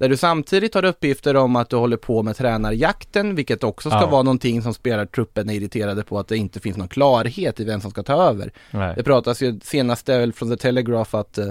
[0.00, 3.98] Där du samtidigt har uppgifter om att du håller på med tränarjakten, vilket också ska
[4.00, 4.06] Ja.
[4.06, 7.80] vara någonting som spelartruppen är irriterade på att det inte finns någon klarhet i vem
[7.80, 8.52] som ska ta över.
[8.70, 8.94] Nej.
[8.96, 11.46] Det pratas ju senast är väl från The Telegraph att eh,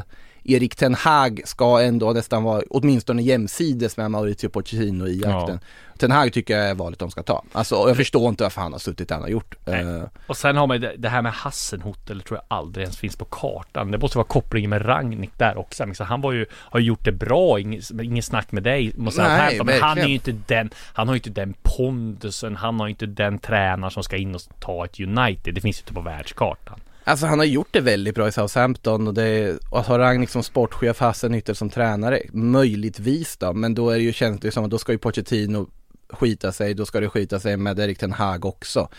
[0.54, 5.60] Erik Ten Hag ska ändå nästan vara åtminstone jämsides med Mauricio Pochettino i jakten.
[5.98, 7.44] Ten Hag tycker jag är valet de ska ta.
[7.52, 9.56] Alltså jag förstår inte varför han har suttit där han har gjort.
[9.66, 13.16] Eh, Och sen har man ju det, här med Hassenhotel, tror jag aldrig ens finns
[13.16, 13.92] på kartan.
[13.92, 15.94] Det måste vara kopplingen med Ragnik där också.
[15.94, 18.92] Så han var ju, har ju gjort det bra, inget, inget snack med dig.
[18.98, 19.64] Måste Nej, hävda.
[19.64, 20.10] men han är verkligen.
[20.10, 23.92] ju inte den, han har ju inte den pondusen, han har ju inte den tränare
[23.92, 25.56] som ska in och ta ett United.
[25.56, 26.80] Det finns ju inte på världskartan.
[27.10, 30.30] Alltså han har gjort det väldigt bra i Southampton och, det, och att ha Ragnik
[30.30, 34.52] som sportchef, Hassenhüttel som tränare, möjligtvis då, men då är det ju, känns det ju
[34.52, 35.67] som att då ska ju Pochettino
[36.10, 38.89] skita sig, då ska det skita sig med Erik Ten Hag också.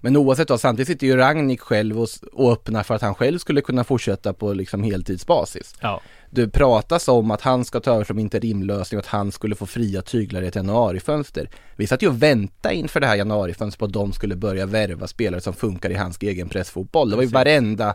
[0.00, 3.38] Men oavsett då, samtidigt sitter ju Ragnik själv och, och öppnar för att han själv
[3.38, 5.74] skulle kunna fortsätta på liksom heltidsbasis.
[5.80, 6.00] Ja.
[6.30, 9.66] Det pratas om att han ska ta över som interimlösning och att han skulle få
[9.66, 11.50] fria tyglar i ett januarifönster.
[11.76, 15.06] Vi satt ju och väntade inför det här januarifönstret på att de skulle börja värva
[15.06, 17.10] spelare som funkar i hans egen pressfotboll.
[17.10, 17.94] Det var ju varenda,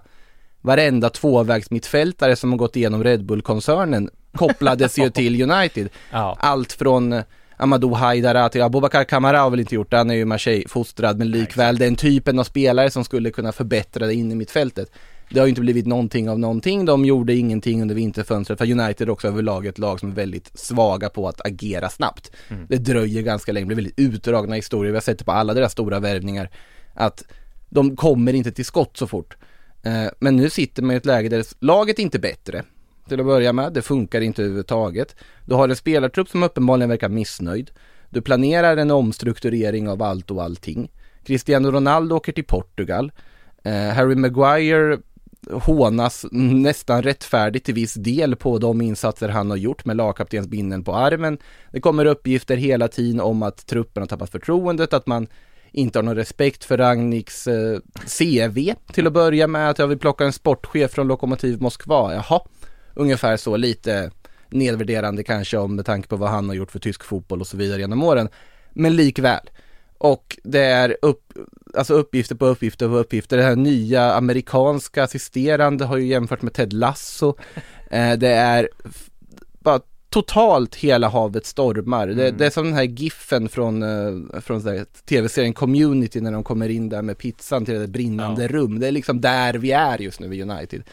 [0.62, 5.90] varenda tvåvägsmittfältare som har gått igenom Red Bull-koncernen kopplades ju till United.
[6.12, 6.38] Ja.
[6.40, 7.24] Allt från
[7.58, 11.32] Amadou Haidara till Abubakar Kamara har väl inte gjort det, han är ju Marseille-fostrad, men
[11.32, 14.92] likväl den typen av spelare som skulle kunna förbättra det in i mittfältet.
[15.30, 19.08] Det har ju inte blivit någonting av någonting, de gjorde ingenting under vinterfönstret för United
[19.08, 22.32] är också överlag ett lag som är väldigt svaga på att agera snabbt.
[22.50, 22.66] Mm.
[22.70, 25.54] Det dröjer ganska länge, det blir väldigt utdragna historier, vi har sett det på alla
[25.54, 26.50] deras stora värvningar,
[26.94, 27.24] att
[27.70, 29.38] de kommer inte till skott så fort.
[29.84, 32.64] Eh, Men nu sitter man i ett läge där laget är inte bättre,
[33.08, 35.16] till att börja med, det funkar inte överhuvudtaget.
[35.46, 37.72] Du har en spelartrupp som uppenbarligen verkar missnöjd.
[38.10, 40.92] Du planerar en omstrukturering av allt och allting.
[41.26, 43.12] Cristiano Ronaldo åker till Portugal.
[43.64, 44.98] Eh, Harry Maguire
[45.52, 50.96] hånas nästan rättfärdigt till viss del på de insatser han har gjort med lagkaptensbindeln på
[50.96, 51.38] armen.
[51.72, 55.28] Det kommer uppgifter hela tiden om att truppen har tappat förtroendet, att man
[55.72, 57.80] inte har någon respekt för Ragniks eh,
[58.20, 62.14] CV till att börja med, att jag vill plocka en sportchef från Lokomotiv Moskva.
[62.14, 62.42] Jaha,
[62.94, 64.12] ungefär så, lite
[64.50, 67.58] nedvärderande kanske om med tanke på vad han har gjort för tysk fotboll och så
[67.58, 68.30] vidare genom åren.
[68.74, 69.50] Men likväl.
[69.98, 71.34] Och det är upp,
[71.78, 73.38] alltså uppgifter på uppgifter på uppgifter.
[73.38, 77.36] Det här nya amerikanska assisterande har ju jämfört med Ted Lasso.
[77.92, 78.70] Eh, det är
[79.60, 79.80] bara
[80.10, 82.08] totalt hela havet stormar.
[82.08, 86.70] Det, det är som den här giffen från, eh, från tv-serien Community när de kommer
[86.70, 88.80] in där med pizzan till det brinnande rum.
[88.80, 90.84] Det är liksom där vi är just nu i United.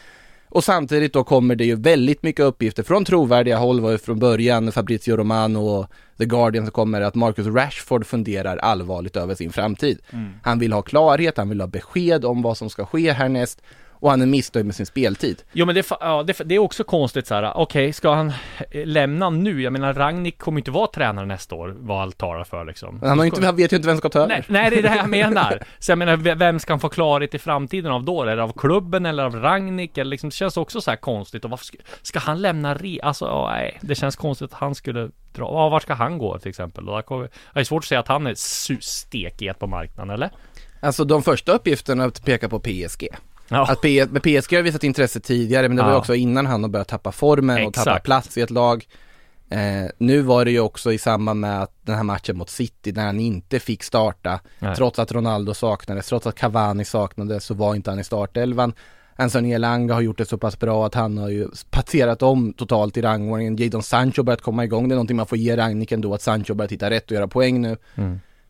[0.51, 4.19] Och samtidigt då kommer det ju väldigt mycket uppgifter från trovärdiga håll, var ju från
[4.19, 5.87] början Fabrizio Romano och
[6.17, 9.99] The Guardian som kommer att Marcus Rashford funderar allvarligt över sin framtid.
[10.43, 13.61] Han vill ha klarhet, han vill ha besked om vad som ska ske härnäst
[14.01, 15.43] och han är missnöjd med sin speltid.
[15.51, 17.57] Jo men det, ja, det, det är också konstigt så här.
[17.57, 18.33] okej, ska han
[18.71, 19.61] eh, lämna nu?
[19.61, 22.97] Jag menar Ragnik kommer inte vara tränare nästa år, vad allt talar för liksom.
[22.97, 24.27] Men han, har inte, han vet ju inte vem som ska ta över.
[24.27, 25.63] Nej, nej, det är det jag menar.
[25.79, 28.23] Så jag menar, vem ska han få klarhet i framtiden av då?
[28.23, 29.97] Är det av klubben eller av Ragnik?
[29.97, 31.45] Eller liksom, det känns också så här konstigt.
[31.45, 32.99] Och varför ska, ska han lämna re...
[33.03, 33.77] Alltså, ja, nej.
[33.81, 35.45] Det känns konstigt att han skulle dra...
[35.45, 36.89] Ja, vart ska han gå till exempel?
[36.89, 38.35] Och där kommer, det är svårt att säga att han är
[38.81, 40.29] stekhet på marknaden, eller?
[40.79, 43.07] Alltså de första uppgifterna pekar på PSG.
[43.51, 43.71] Ja.
[43.71, 43.81] Att
[44.21, 47.11] PSG har visat intresse tidigare, men det var ju också innan han har börjat tappa
[47.11, 48.05] formen och tappa Exakt.
[48.05, 48.85] plats i ett lag.
[49.49, 52.91] Eh, nu var det ju också i samband med att den här matchen mot City,
[52.91, 54.75] när han inte fick starta, Nej.
[54.75, 58.73] trots att Ronaldo saknades, trots att Cavani saknades, så var inte han i startelvan.
[59.15, 62.97] Anthony Elanga har gjort det så pass bra att han har ju passerat om totalt
[62.97, 63.55] i rangordningen.
[63.55, 66.53] Jadon Sancho börjat komma igång, det är någonting man får ge Ragnik ändå, att Sancho
[66.53, 67.77] börjar titta rätt och göra poäng nu.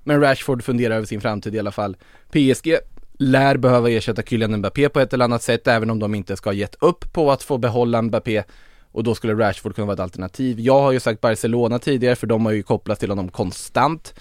[0.03, 1.97] Men Rashford funderar över sin framtid i alla fall.
[2.31, 2.77] PSG
[3.21, 6.49] lär behöva ersätta Kylian Mbappé på ett eller annat sätt, även om de inte ska
[6.49, 8.43] ha gett upp på att få behålla Mbappé.
[8.91, 10.59] Och då skulle Rashford kunna vara ett alternativ.
[10.59, 14.13] Jag har ju sagt Barcelona tidigare, för de har ju kopplats till honom konstant.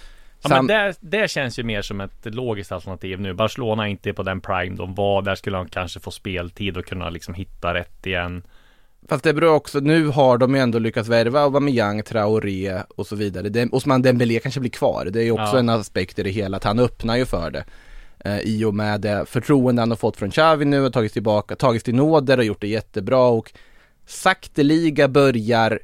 [0.43, 3.33] Ja, Sam- men det, det känns ju mer som ett logiskt alternativ nu.
[3.33, 5.21] Barcelona är inte på den prime de var.
[5.21, 8.43] Där skulle han kanske få speltid och kunna liksom hitta rätt igen.
[9.09, 13.15] Fast det beror också, nu har de ju ändå lyckats värva Aubameyang, Traoré och så
[13.15, 13.49] vidare.
[13.49, 15.05] Dem- Osman Dembélé kanske blir kvar.
[15.05, 15.59] Det är ju också Ja.
[15.59, 17.63] en aspekt i det hela, att han öppnar ju för det.
[18.25, 21.55] Eh, I och med det förtroende han har fått från Xavi nu, har tagits tillbaka,
[21.55, 23.53] tagits till nåder och gjort det jättebra och
[24.05, 25.79] sakteliga börjar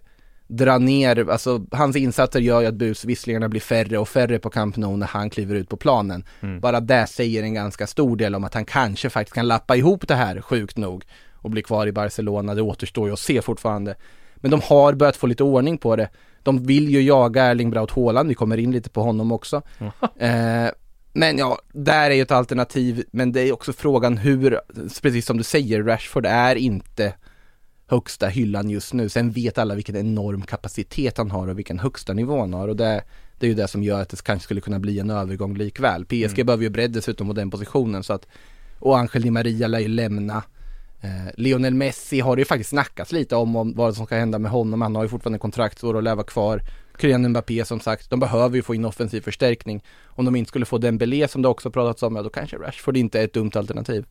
[0.47, 4.78] dra ner, alltså hans insatser gör ju att busvisslingarna blir färre och färre på Camp
[4.78, 6.23] Nou när han kliver ut på planen.
[6.62, 10.08] Bara det säger en ganska stor del om att han kanske faktiskt kan lappa ihop
[10.08, 12.56] det här, sjukt nog, och bli kvar i Barcelona.
[12.56, 13.95] Det återstår ju att se fortfarande.
[14.36, 16.10] Men de har börjat få lite ordning på det.
[16.43, 19.62] De vill ju jaga Erling Braut Haaland, vi kommer in lite på honom också.
[20.17, 20.67] Eh,
[21.17, 24.60] men ja, där är ju ett alternativ, men det är också frågan hur,
[25.01, 27.13] precis som du säger, Rashford är inte
[27.88, 29.10] högsta hyllan just nu.
[29.10, 32.75] Sen vet alla vilken enorm kapacitet han har och vilken högsta nivå han har och
[32.75, 33.03] det,
[33.39, 36.06] det är ju det som gör att det kanske skulle kunna bli en övergång likväl.
[36.06, 38.27] PSG behöver ju bredd dessutom på den positionen så att,
[38.80, 40.43] och Angel Di Maria lär ju lämna.
[41.01, 44.39] Eh, Lionel Messi har det ju faktiskt snackats lite om, om vad som ska hända
[44.39, 44.82] med honom.
[44.82, 46.62] Han har ju fortfarande kontraktsår och lär vara kvar.
[46.97, 49.83] Kylian Mbappé som sagt, de behöver ju få in offensiv förstärkning.
[50.05, 52.97] Om de inte skulle få Dembélé som det också pratats om, ja då kanske Rashford
[52.97, 54.05] inte är ett dumt alternativ.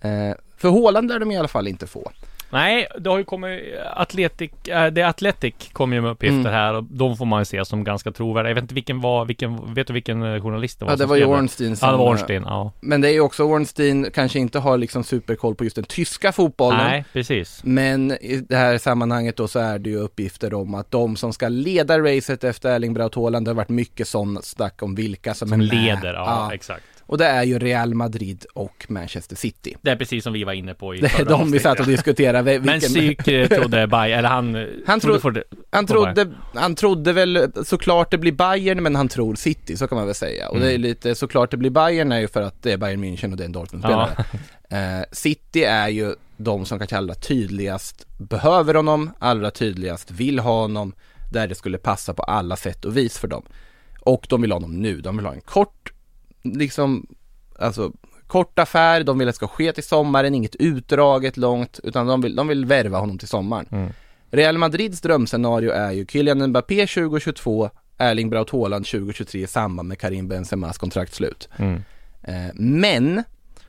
[0.00, 2.12] Eh, för Haaland lär de i alla fall inte få.
[2.52, 3.60] Nej, det har ju kommit
[3.96, 6.52] Atletic, äh, det Athletic kommer ju med uppgifter Mm.
[6.52, 8.50] här och de får man ju se som ganska trovärdiga.
[8.50, 11.06] Jag vet inte vilken var, vilken, vet du vilken eh, journalist det var Ja, det
[11.06, 12.72] var ju Ornstein som, Ja, det var eh, Ornstein, ja.
[12.80, 16.32] Men det är ju också Ornstein kanske inte har liksom superkoll på just den tyska
[16.32, 16.78] fotbollen.
[16.86, 17.60] Nej, precis.
[17.64, 21.32] Men i det här sammanhanget då så är det ju uppgifter om att de som
[21.32, 25.34] ska leda racet efter Erling Braut Haaland, det har varit mycket sån snack om vilka
[25.34, 25.74] som, Som är med.
[25.74, 26.84] leder, ja, exakt.
[27.12, 29.76] Och det är ju Real Madrid och Manchester City.
[29.82, 31.86] Det är precis som vi var inne på i Det är de vi satt och
[31.86, 32.58] diskuterade.
[32.58, 32.66] Vilken...
[32.66, 34.54] Men Psyk eh, trodde Bayern, eller han...
[34.54, 35.44] eh, Han trodde tro- för det.
[35.70, 39.96] Han trodde, han trodde väl såklart det blir Bayern men han tror City, så kan
[39.98, 40.48] man väl säga.
[40.48, 40.82] Och det är Mm.
[40.82, 43.42] lite såklart det blir Bayern är ju för att det är Bayern München och det
[43.42, 44.24] är en Dortmund-spelare.
[44.70, 50.60] Eh, City är ju de som kanske allra tydligast behöver honom, allra tydligast vill ha
[50.60, 50.92] honom,
[51.32, 53.42] där det skulle passa på alla sätt och vis för dem.
[54.00, 55.91] Och de vill ha honom nu, de vill ha en kort,
[56.42, 57.06] liksom,
[57.58, 57.92] alltså
[58.26, 62.20] kort affär, de vill att det ska ske till sommaren, inget utdraget långt, utan de
[62.20, 63.66] vill, de vill värva honom till sommaren.
[63.70, 63.92] Mm.
[64.30, 69.98] Real Madrids drömscenario är ju Kylian Mbappé 2022, Erling Braut Haaland 2023 i samband med
[69.98, 71.48] Karim Benzemas kontraktslut.
[71.56, 71.82] Mm.
[72.22, 73.24] Eh, men,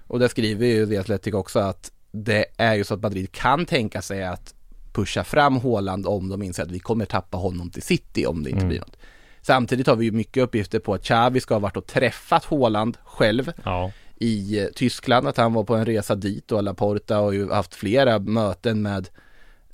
[0.07, 3.65] och det skriver ju The Athletic också att det är ju så att Madrid kan
[3.65, 4.53] tänka sig att
[4.93, 8.49] pusha fram Haaland om de inser att vi kommer tappa honom till City om det
[8.49, 8.69] inte Mm.
[8.69, 8.97] blir något.
[9.46, 12.98] Samtidigt har vi ju mycket uppgifter på att Xavi ska ha varit och träffat Haaland
[13.04, 13.91] själv Ja.
[14.16, 17.76] i eh, Tyskland, att han var på en resa dit och Laporta har ju haft
[17.76, 19.10] flera möten med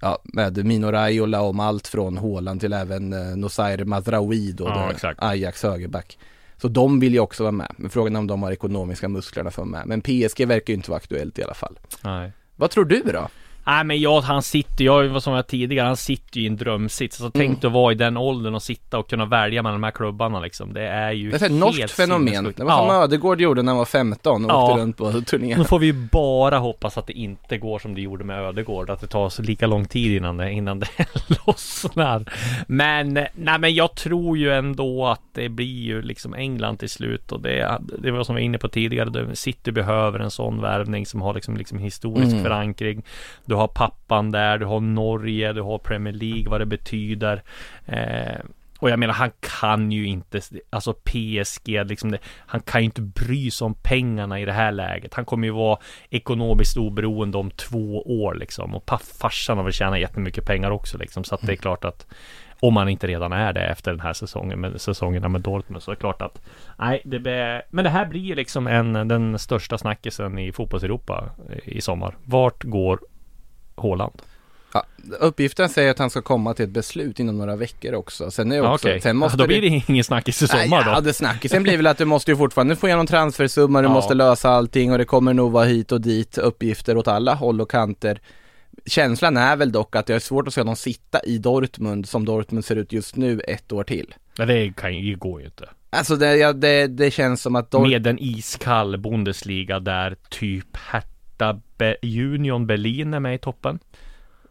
[0.02, 4.64] Ja, med Mino Raiola om allt från Haaland till även eh, Nosair Mazraoui då,
[5.04, 5.14] Ja.
[5.18, 6.18] Ajax högerback.
[6.62, 9.52] Så de vill ju också vara med, men frågan är om de har ekonomiska musklerna
[9.52, 9.88] för att vara med.
[9.88, 11.80] Men PSG verkar ju inte vara aktuellt i alla fall.
[12.04, 12.32] Nej.
[12.56, 13.28] Vad tror du då?
[13.70, 16.58] Nej men jag, han sitter, jag var som jag tidigare, han sitter ju i en
[16.58, 17.22] drömsits.
[17.22, 19.92] Alltså tänk att vara i den åldern och sitta och kunna välja mellan de här
[19.92, 20.74] klubbarna liksom.
[20.74, 22.54] Det är ju Det är ett norskt fenomen.
[22.58, 23.04] Det var som ja.
[23.04, 24.64] Ödegård gjorde när han var 15 och Ja.
[24.70, 25.58] åkte runt på turné.
[25.58, 28.90] Nu får vi ju bara hoppas att det inte går som det gjorde med Ödegård.
[28.90, 30.88] Att det tar så lika lång tid innan det, innan det
[31.48, 32.26] lossnar.
[32.68, 37.32] Men, nej men jag tror ju ändå att det blir ju liksom England till slut.
[37.32, 39.36] Och det, det var som vi var inne på tidigare.
[39.36, 42.44] City behöver en sån värvning som har liksom, liksom historisk Mm.
[42.44, 43.04] förankring.
[43.46, 47.44] Du har pappan där, du har Norge, du har Premier League, vad det betyder.
[47.86, 48.40] Eh,
[48.80, 53.02] och jag menar han kan ju inte, alltså PSG liksom det, han kan ju inte
[53.02, 55.14] bry sig om pengarna i det här läget.
[55.14, 55.80] Han kommer ju vara
[56.10, 58.76] ekonomiskt oberoende om två år liksom.
[58.76, 61.24] Och farsan har väl tjänat jättemycket pengar också liksom.
[61.24, 62.08] Så att det är klart att
[62.60, 65.92] om han inte redan är det efter den här säsongen med säsongerna med Dortmund så
[65.92, 66.42] är det klart att
[66.78, 71.30] Nej, det blir, men det här blir liksom en, den största snackisen i fotbolls-Europa
[71.64, 72.16] i sommar.
[72.24, 73.00] Vart går
[73.80, 74.22] Haaland?
[74.74, 74.86] Ja,
[75.20, 78.32] uppgiften säger att han ska komma till ett beslut inom några veckor också.
[78.32, 80.66] Sen är det Ja, också, Okej, sen måste då blir det ingen snackis i sommar
[80.68, 80.92] Nej, då.
[80.92, 83.94] Ja, det snackisen blir väl att du måste ju fortfarande få igenom transfersumma, du Ja.
[83.94, 87.62] måste lösa allting och det kommer nog vara hit och dit uppgifter åt alla håll
[87.62, 88.22] och kanter.
[88.86, 92.26] Känslan är väl dock att det är svårt att se någon sitta i Dortmund som
[92.26, 94.14] Dortmund ser ut just nu ett år till.
[94.38, 95.70] Nej, det kan ju, det går ju inte.
[95.90, 100.78] Alltså det, ja, det, det känns som att Dortmund Med en iskall Bundesliga där typ
[101.40, 103.80] Hertha Be- Union Berlin är med i toppen.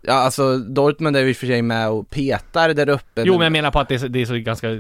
[0.03, 3.23] Ja alltså Dortmund är ju för sig med och petar där uppe.
[3.25, 4.79] Jo men jag menar på att det är, så- det är så ganska eh,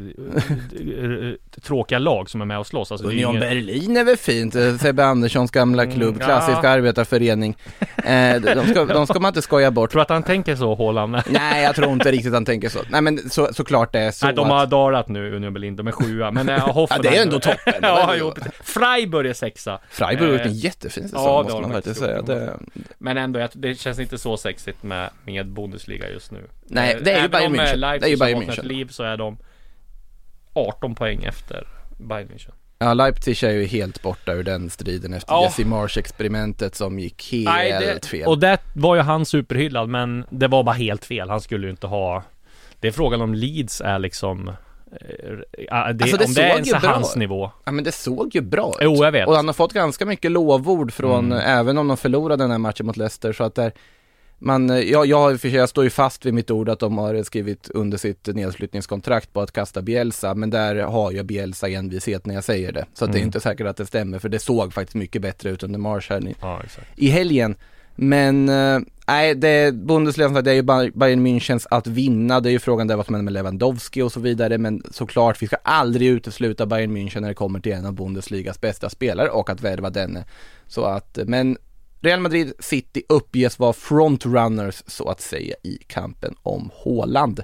[1.63, 2.93] tråkiga lag som är med och slåss.
[2.93, 6.27] Alltså, Union ingen- Berlin är väl fint, Eh, Sebbe Anderssons gamla Mm, klubb, ja.
[6.27, 7.57] klassiska arbetarförening.
[8.05, 9.91] Eh, de, ska, de ska man inte skoja bort.
[9.91, 11.13] Tror att han tänker så, Haaland?
[11.31, 12.79] Nej jag tror inte riktigt han tänker så.
[12.91, 15.77] Nej men så, såklart det är så Nej, de att- har dalat nu, Union Berlin.
[15.77, 16.31] De är sjua.
[16.31, 17.05] Men Hoffenheim...
[17.05, 17.75] Ja, det är ändå toppen.
[17.83, 18.35] ja, jo.
[18.63, 19.79] Freiburg är sexa.
[19.91, 22.23] Freiburg har gjort Eh, en jättefin säsong ja, måste man faktiskt säga.
[22.23, 22.53] Det,
[22.99, 26.49] Men ändå, det känns inte så sexigt med, med Bundesliga just nu.
[26.67, 27.77] Nej, Eh, det är ju även Bayern eh, München.
[27.77, 28.65] Leipzig Det är ju Bayern München.
[28.65, 29.37] liv så är de
[30.53, 32.53] 18 poäng efter Bayern München.
[32.79, 35.45] ja, Leipzig är ju helt borta ur den striden efter Ja.
[35.45, 38.27] Jesse Marsch-experimentet som gick helt Nej, det, fel.
[38.29, 41.31] och det var ju han superhyllad men det var bara helt fel.
[41.31, 42.23] Han skulle ju inte ha
[42.81, 44.55] Det är frågan om Leeds är liksom eh,
[45.69, 47.51] ja, det, Alltså, det Om det är ens bra hans nivå.
[47.65, 48.77] Ja men det såg ju bra ut.
[48.81, 49.29] Jo, jag vet.
[49.29, 51.59] Och han har fått ganska mycket lovord från, Mm.
[51.59, 53.73] även om de förlorade den här matchen mot Leicester, så att där
[54.39, 56.99] man, jag, jag, och för sig- jag står ju fast vid mitt ord att de
[56.99, 62.27] har skrivit under sitt nedflyttningskontrakt på att kasta Bielsa, men där har jag Bielsa envishet
[62.27, 62.85] när jag säger det.
[62.95, 63.29] Så att det är Mm.
[63.29, 66.29] inte säkert att det stämmer, för det såg faktiskt mycket bättre ut under Marsch här
[66.29, 66.63] i, Ja,
[66.97, 67.57] i helgen.
[68.01, 72.41] Men eh, nej, det Bundesliga, det är ju Bay- Bayern Münchens att vinna.
[72.41, 74.59] Det är ju frågan där vad som händer med Lewandowski och så vidare.
[74.59, 78.61] Men såklart, vi ska aldrig utesluta Bayern München när det kommer till en av Bundesligas
[78.61, 80.25] bästa spelare och att värva denne.
[80.67, 81.57] Så att, men
[82.01, 87.41] Real Madrid City uppges vara frontrunners så att säga i kampen om Haaland.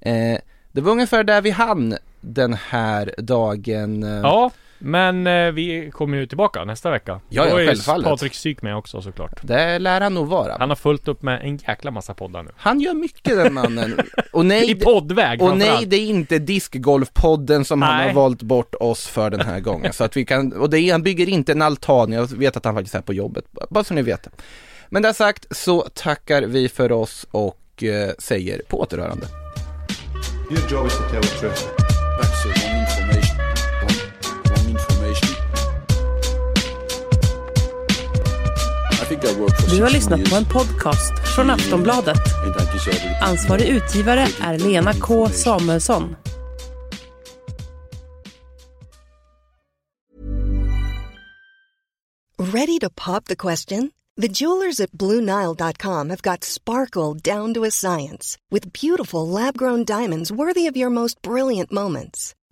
[0.00, 0.38] Eh,
[0.72, 4.02] det var ungefär där vi hann den här dagen.
[4.02, 7.20] Ja, men eh, vi kommer ju tillbaka nästa vecka.
[7.28, 8.06] Ja, ja, Då är självfallet.
[8.06, 9.40] Patrik Syk med också såklart.
[9.42, 10.56] Det lär han nog vara.
[10.58, 12.50] Han har fullt upp med en jäkla massa poddar nu.
[12.56, 14.00] Han gör mycket den mannen.
[14.32, 15.90] Och nej, I poddväg Och nej, framförallt.
[15.90, 18.06] det är inte discgolfpodden som han Nej.
[18.06, 19.92] har valt bort oss för den här gången.
[19.92, 22.64] Så att vi kan, och det är, han bygger inte en altan, jag vet att
[22.64, 24.30] han faktiskt är på jobbet, bara så ni vet det.
[24.88, 29.26] Men det sagt så tackar vi för oss och eh, säger på återhörande.
[30.50, 31.85] Your job is to tell the truth.
[39.08, 42.18] Du har 16 lyssnat på en podcast från Aftonbladet.
[43.20, 46.16] Ansvarig utgivare är Lena K Samuelsson.
[52.38, 53.92] Ready to pop the question?
[54.22, 59.84] The jewelers at BlueNile.com have got sparkle down to a science with beautiful lab grown
[59.84, 62.34] diamonds worthy of your most brilliant moments.